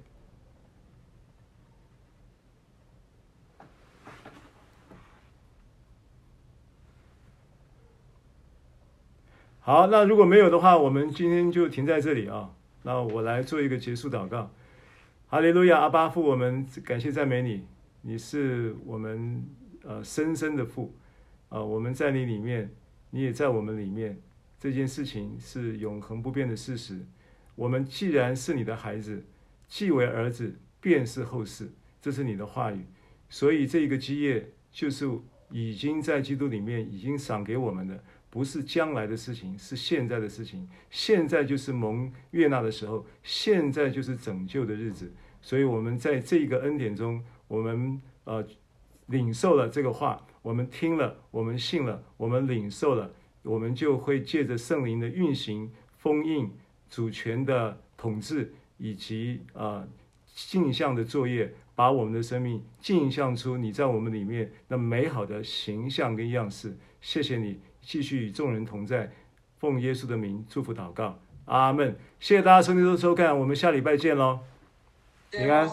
[9.67, 12.55] 好，那如果没有的话，我们今天就停在这里啊。
[12.83, 14.49] 那我来做一个结束祷告。
[15.27, 17.65] 哈利路亚，阿爸父，我们感谢赞美你，
[18.01, 19.45] 你是我们
[19.83, 20.95] 呃深深的父
[21.49, 22.71] 啊，我们在你里面，
[23.09, 24.17] 你也在我们里面。
[24.57, 27.05] 这件事情是永恒不变的事实。
[27.55, 29.25] 我们既然是你的孩子，
[29.67, 31.67] 既为儿子，便是后嗣。
[32.01, 32.85] 这是你的话语，
[33.27, 35.05] 所以这个基业就是
[35.51, 40.67] 已经在基督里面已经赏给我们的，不是将来的事情，是现在的事情。
[40.89, 45.11] 现在就是蒙悦纳的时候，现在就是拯救的日子。
[45.41, 48.45] 所以，我们在这个恩典中，我们呃
[49.05, 53.11] 领受了这个话，我们听了，我们信了，我们领受了。
[53.43, 56.51] 我们就会借着圣灵的运行、封印、
[56.89, 59.87] 主权的统治，以及啊
[60.25, 66.75] 镜像的作业，把我们的生命镜像出你在我们里面那美好的形象跟样式。
[66.99, 67.57] 谢谢你，
[67.87, 69.09] 继续与众人同在，
[69.59, 71.95] 奉耶稣的名祝福祷告，阿门。
[72.19, 74.41] 谢谢大家收听收收看，我们下礼拜见喽，
[75.31, 75.69] 平安。